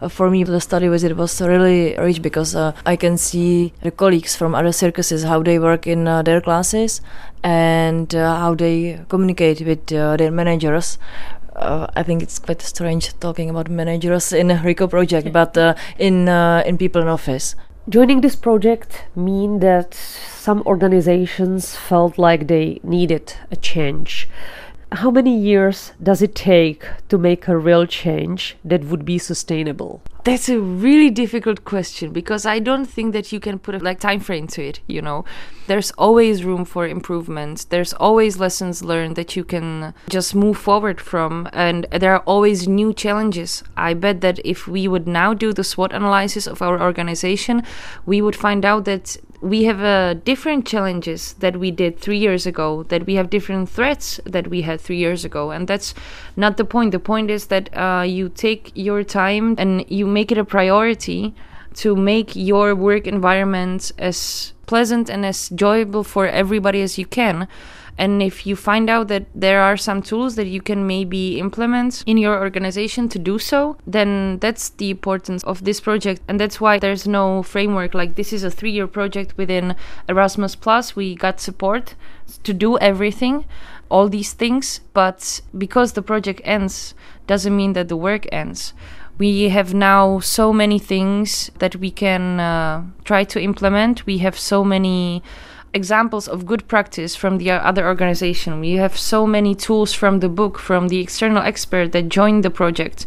for 0.09 0.31
me 0.31 0.45
the 0.45 0.61
study 0.61 0.89
visit 0.89 1.17
was 1.17 1.41
really 1.41 1.95
rich 1.99 2.23
because 2.23 2.55
uh, 2.57 2.73
i 2.87 2.97
can 2.97 3.19
see 3.19 3.73
the 3.83 3.91
colleagues 3.91 4.35
from 4.35 4.55
other 4.55 4.73
circuses 4.73 5.25
how 5.25 5.43
they 5.43 5.59
work 5.59 5.87
in 5.87 6.09
uh, 6.09 6.23
their 6.23 6.41
classes 6.41 7.03
and 7.43 8.15
uh, 8.15 8.37
how 8.37 8.55
they 8.55 9.05
communicate 9.09 9.61
with 9.61 9.93
uh, 9.93 10.17
their 10.17 10.31
managers. 10.31 10.99
Uh, 11.55 11.87
I 11.95 12.03
think 12.03 12.23
it's 12.23 12.39
quite 12.39 12.63
strange 12.63 13.13
talking 13.21 13.51
about 13.51 13.69
managers 13.69 14.33
in 14.33 14.51
a 14.51 14.63
RICO 14.63 14.87
project, 14.87 15.33
but 15.33 15.59
uh, 15.59 15.75
in 15.99 16.29
uh, 16.29 16.63
in 16.65 16.79
people 16.79 17.03
in 17.03 17.09
office. 17.09 17.55
Joining 17.91 18.21
this 18.21 18.37
project 18.37 19.03
mean 19.17 19.59
that 19.59 19.95
some 19.95 20.63
organizations 20.65 21.75
felt 21.75 22.19
like 22.19 22.47
they 22.47 22.79
needed 22.85 23.35
a 23.51 23.57
change. 23.57 24.29
How 24.93 25.11
many 25.13 25.39
years 25.39 25.93
does 26.03 26.21
it 26.21 26.35
take 26.35 26.85
to 27.11 27.17
make 27.17 27.47
a 27.47 27.57
real 27.57 27.87
change 27.87 28.57
that 28.65 28.85
would 28.85 29.05
be 29.05 29.19
sustainable? 29.19 30.03
That's 30.25 30.49
a 30.49 30.59
really 30.59 31.11
difficult 31.11 31.65
question 31.65 32.13
because 32.13 32.45
I 32.45 32.59
don't 32.59 32.87
think 32.87 33.13
that 33.13 33.31
you 33.33 33.39
can 33.39 33.61
put 33.61 33.77
a 33.77 33.79
like 33.79 34.01
time 34.01 34.19
frame 34.19 34.49
to 34.49 34.63
it, 34.63 34.81
you 34.89 35.01
know. 35.01 35.25
There's 35.69 35.93
always 35.93 36.45
room 36.45 36.65
for 36.65 36.89
improvement. 36.89 37.67
There's 37.71 37.93
always 37.95 38.41
lessons 38.41 38.83
learned 38.83 39.15
that 39.15 39.37
you 39.37 39.45
can 39.45 39.95
just 40.09 40.35
move 40.35 40.59
forward 40.59 41.01
from 41.01 41.49
and 41.53 41.87
there 41.93 42.13
are 42.13 42.25
always 42.27 42.67
new 42.67 42.93
challenges. 42.93 43.63
I 43.77 43.95
bet 43.95 44.21
that 44.23 44.41
if 44.45 44.67
we 44.67 44.89
would 44.89 45.07
now 45.07 45.35
do 45.35 45.53
the 45.53 45.65
SWOT 45.65 45.93
analysis 45.93 46.49
of 46.49 46.61
our 46.63 46.83
organization, 46.83 47.63
we 48.05 48.21
would 48.21 48.37
find 48.37 48.65
out 48.65 48.87
that 48.87 49.17
we 49.41 49.65
have 49.65 49.81
uh, 49.81 50.15
different 50.15 50.67
challenges 50.67 51.35
that 51.35 51.57
we 51.59 51.71
did 51.71 51.99
three 51.99 52.19
years 52.19 52.47
ago, 52.47 52.83
that 52.85 53.07
we 53.07 53.15
have 53.15 53.31
different 53.31 53.69
threats 53.69 54.21
that 54.25 54.49
we 54.49 54.63
had 54.63 54.81
three 54.81 54.99
years 54.99 55.25
ago. 55.25 55.51
And 55.51 55.67
that's 55.67 55.95
not 56.37 56.57
the 56.57 56.65
point. 56.65 56.93
The 56.93 56.99
point 56.99 57.31
is 57.31 57.47
that 57.47 57.75
uh, 57.77 58.03
you 58.03 58.29
take 58.29 58.71
your 58.75 59.03
time 59.03 59.55
and 59.59 59.85
you 59.89 60.07
make 60.07 60.31
it 60.31 60.39
a 60.39 60.45
priority 60.45 61.35
to 61.75 61.97
make 61.97 62.37
your 62.37 62.75
work 62.75 63.07
environment 63.07 63.93
as 63.99 64.53
pleasant 64.67 65.09
and 65.09 65.25
as 65.25 65.51
enjoyable 65.51 66.05
for 66.05 66.27
everybody 66.27 66.83
as 66.83 66.99
you 66.99 67.07
can. 67.07 67.49
And 68.01 68.23
if 68.23 68.47
you 68.47 68.57
find 68.57 68.89
out 68.89 69.09
that 69.09 69.27
there 69.35 69.61
are 69.61 69.77
some 69.77 70.01
tools 70.01 70.35
that 70.37 70.47
you 70.47 70.63
can 70.63 70.87
maybe 70.87 71.39
implement 71.39 72.03
in 72.07 72.17
your 72.17 72.41
organization 72.41 73.11
to 73.11 73.19
do 73.19 73.39
so, 73.39 73.77
then 73.87 74.39
that's 74.39 74.71
the 74.71 74.89
importance 74.89 75.45
of 75.45 75.65
this 75.65 75.83
project. 75.83 76.23
And 76.27 76.41
that's 76.41 76.63
why 76.63 76.79
there's 76.79 77.07
no 77.07 77.43
framework. 77.43 77.93
Like 77.93 78.15
this 78.15 78.33
is 78.33 78.43
a 78.43 78.51
three 78.51 78.71
year 78.71 78.87
project 78.87 79.37
within 79.37 79.77
Erasmus 80.09 80.57
Plus. 80.57 80.97
We 80.97 81.15
got 81.15 81.41
support 81.41 81.95
to 82.43 82.55
do 82.55 82.79
everything 82.79 83.45
all 83.91 84.09
these 84.09 84.33
things, 84.33 84.81
but 84.95 85.43
because 85.59 85.93
the 85.93 86.03
project 86.03 86.41
ends 86.45 86.95
doesn't 87.27 87.55
mean 87.55 87.73
that 87.75 87.89
the 87.89 87.97
work 87.97 88.25
ends 88.33 88.73
We 89.19 89.51
have 89.51 89.75
now 89.75 90.21
so 90.21 90.51
many 90.51 90.79
things 90.79 91.51
that 91.59 91.77
we 91.77 91.91
can 91.91 92.41
uh, 92.41 92.85
try 93.05 93.25
to 93.25 93.39
implement. 93.39 94.07
We 94.07 94.19
have 94.25 94.39
so 94.39 94.65
many 94.65 95.23
examples 95.73 96.29
of 96.29 96.47
good 96.47 96.67
practice 96.69 97.15
from 97.17 97.39
the 97.39 97.51
other 97.51 97.87
organization. 97.87 98.61
We 98.61 98.73
have 98.73 98.97
so 98.99 99.27
many 99.27 99.55
tools 99.55 99.93
from 99.93 100.21
the 100.21 100.29
book, 100.29 100.59
from 100.59 100.89
the 100.89 101.01
external 101.01 101.43
expert 101.43 101.93
that 101.93 102.09
joined 102.09 102.45
the 102.45 102.51
project. 102.51 103.07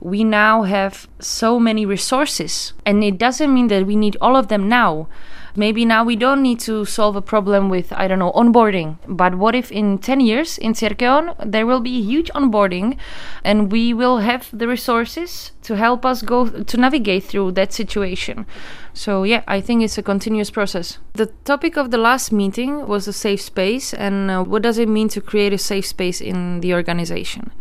We 0.00 0.24
now 0.24 0.62
have 0.62 1.08
so 1.18 1.58
many 1.58 1.86
resources, 1.86 2.74
and 2.84 3.02
it 3.02 3.18
doesn't 3.18 3.52
mean 3.52 3.68
that 3.68 3.86
we 3.86 3.96
need 3.96 4.16
all 4.20 4.36
of 4.36 4.48
them 4.48 4.68
now. 4.68 5.08
Maybe 5.56 5.84
now 5.84 6.04
we 6.04 6.16
don't 6.16 6.42
need 6.42 6.60
to 6.60 6.84
solve 6.84 7.16
a 7.16 7.22
problem 7.22 7.68
with, 7.68 7.92
I 7.92 8.08
don't 8.08 8.18
know, 8.18 8.32
onboarding. 8.32 8.98
But 9.08 9.36
what 9.36 9.54
if 9.54 9.72
in 9.72 9.98
10 9.98 10.20
years 10.20 10.58
in 10.58 10.74
Cirqueon 10.74 11.34
there 11.44 11.66
will 11.66 11.80
be 11.80 12.02
huge 12.02 12.30
onboarding 12.34 12.98
and 13.42 13.72
we 13.72 13.94
will 13.94 14.18
have 14.18 14.48
the 14.52 14.68
resources 14.68 15.52
to 15.62 15.76
help 15.76 16.04
us 16.04 16.22
go 16.22 16.48
to 16.48 16.76
navigate 16.76 17.24
through 17.24 17.52
that 17.52 17.72
situation? 17.72 18.46
So, 18.92 19.24
yeah, 19.24 19.42
I 19.48 19.60
think 19.60 19.82
it's 19.82 19.98
a 19.98 20.02
continuous 20.02 20.50
process. 20.50 20.98
The 21.14 21.26
topic 21.44 21.76
of 21.76 21.90
the 21.90 21.98
last 21.98 22.32
meeting 22.32 22.86
was 22.86 23.08
a 23.08 23.12
safe 23.12 23.40
space 23.40 23.94
and 23.94 24.30
uh, 24.30 24.44
what 24.44 24.62
does 24.62 24.78
it 24.78 24.88
mean 24.88 25.08
to 25.10 25.20
create 25.20 25.52
a 25.52 25.58
safe 25.58 25.86
space 25.86 26.20
in 26.20 26.60
the 26.60 26.74
organization? 26.74 27.52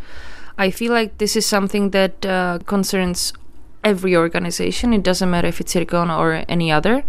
I 0.57 0.71
feel 0.71 0.93
like 0.93 1.17
this 1.17 1.35
is 1.35 1.45
something 1.45 1.89
that 1.91 2.25
uh, 2.25 2.59
concerns 2.65 3.33
every 3.85 4.15
organization. 4.17 4.93
It 4.93 5.03
doesn't 5.03 5.29
matter 5.29 5.47
if 5.47 5.61
it's 5.61 5.73
Cirqueon 5.73 6.09
or 6.09 6.43
any 6.49 6.71
other. 6.71 7.03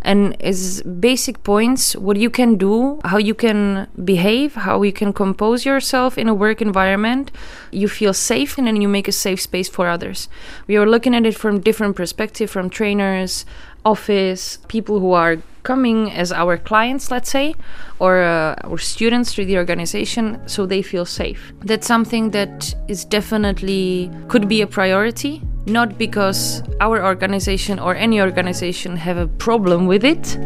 And 0.00 0.36
is 0.40 0.82
basic 0.82 1.42
points 1.42 1.94
what 1.96 2.16
you 2.16 2.30
can 2.30 2.56
do, 2.56 3.00
how 3.04 3.18
you 3.18 3.34
can 3.34 3.88
behave, 4.02 4.54
how 4.54 4.80
you 4.82 4.92
can 4.92 5.12
compose 5.12 5.66
yourself 5.66 6.16
in 6.16 6.28
a 6.28 6.34
work 6.34 6.62
environment. 6.62 7.32
You 7.72 7.88
feel 7.88 8.14
safe 8.14 8.56
and 8.56 8.66
then 8.66 8.80
you 8.80 8.88
make 8.88 9.08
a 9.08 9.12
safe 9.12 9.40
space 9.40 9.68
for 9.68 9.88
others. 9.88 10.28
We 10.68 10.76
are 10.76 10.86
looking 10.86 11.14
at 11.14 11.26
it 11.26 11.36
from 11.36 11.60
different 11.60 11.96
perspective, 11.96 12.48
from 12.48 12.70
trainers, 12.70 13.44
office, 13.84 14.58
people 14.68 15.00
who 15.00 15.12
are 15.12 15.38
coming 15.62 16.10
as 16.10 16.32
our 16.32 16.56
clients, 16.56 17.10
let's 17.10 17.30
say, 17.30 17.54
or 17.98 18.22
uh, 18.22 18.54
or 18.64 18.78
students 18.78 19.34
through 19.34 19.46
the 19.46 19.58
organization, 19.58 20.40
so 20.46 20.66
they 20.66 20.82
feel 20.82 21.04
safe. 21.04 21.52
That's 21.64 21.86
something 21.86 22.30
that 22.30 22.74
is 22.88 23.04
definitely 23.04 24.10
could 24.28 24.48
be 24.48 24.62
a 24.62 24.66
priority. 24.66 25.42
Not 25.70 25.96
because 25.98 26.64
our 26.80 27.04
organization 27.04 27.78
or 27.78 27.94
any 27.94 28.20
organization 28.20 28.96
have 28.96 29.16
a 29.16 29.28
problem 29.28 29.86
with 29.86 30.04
it, 30.04 30.36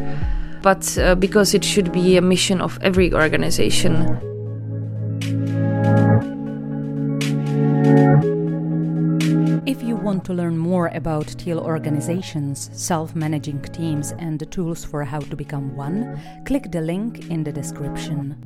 but 0.60 0.98
uh, 0.98 1.14
because 1.14 1.54
it 1.54 1.64
should 1.64 1.92
be 1.92 2.18
a 2.18 2.20
mission 2.20 2.60
of 2.60 2.78
every 2.82 3.10
organization. 3.10 4.20
If 9.66 9.82
you 9.82 9.96
want 9.96 10.26
to 10.26 10.34
learn 10.34 10.58
more 10.58 10.88
about 10.88 11.26
teal 11.38 11.58
organizations, 11.58 12.68
self 12.74 13.14
managing 13.14 13.62
teams, 13.62 14.12
and 14.18 14.38
the 14.38 14.44
tools 14.44 14.84
for 14.84 15.04
how 15.04 15.20
to 15.20 15.37
become 15.37 15.74
one, 15.74 16.20
click 16.44 16.70
the 16.70 16.82
link 16.82 17.30
in 17.30 17.44
the 17.44 17.52
description. 17.52 18.37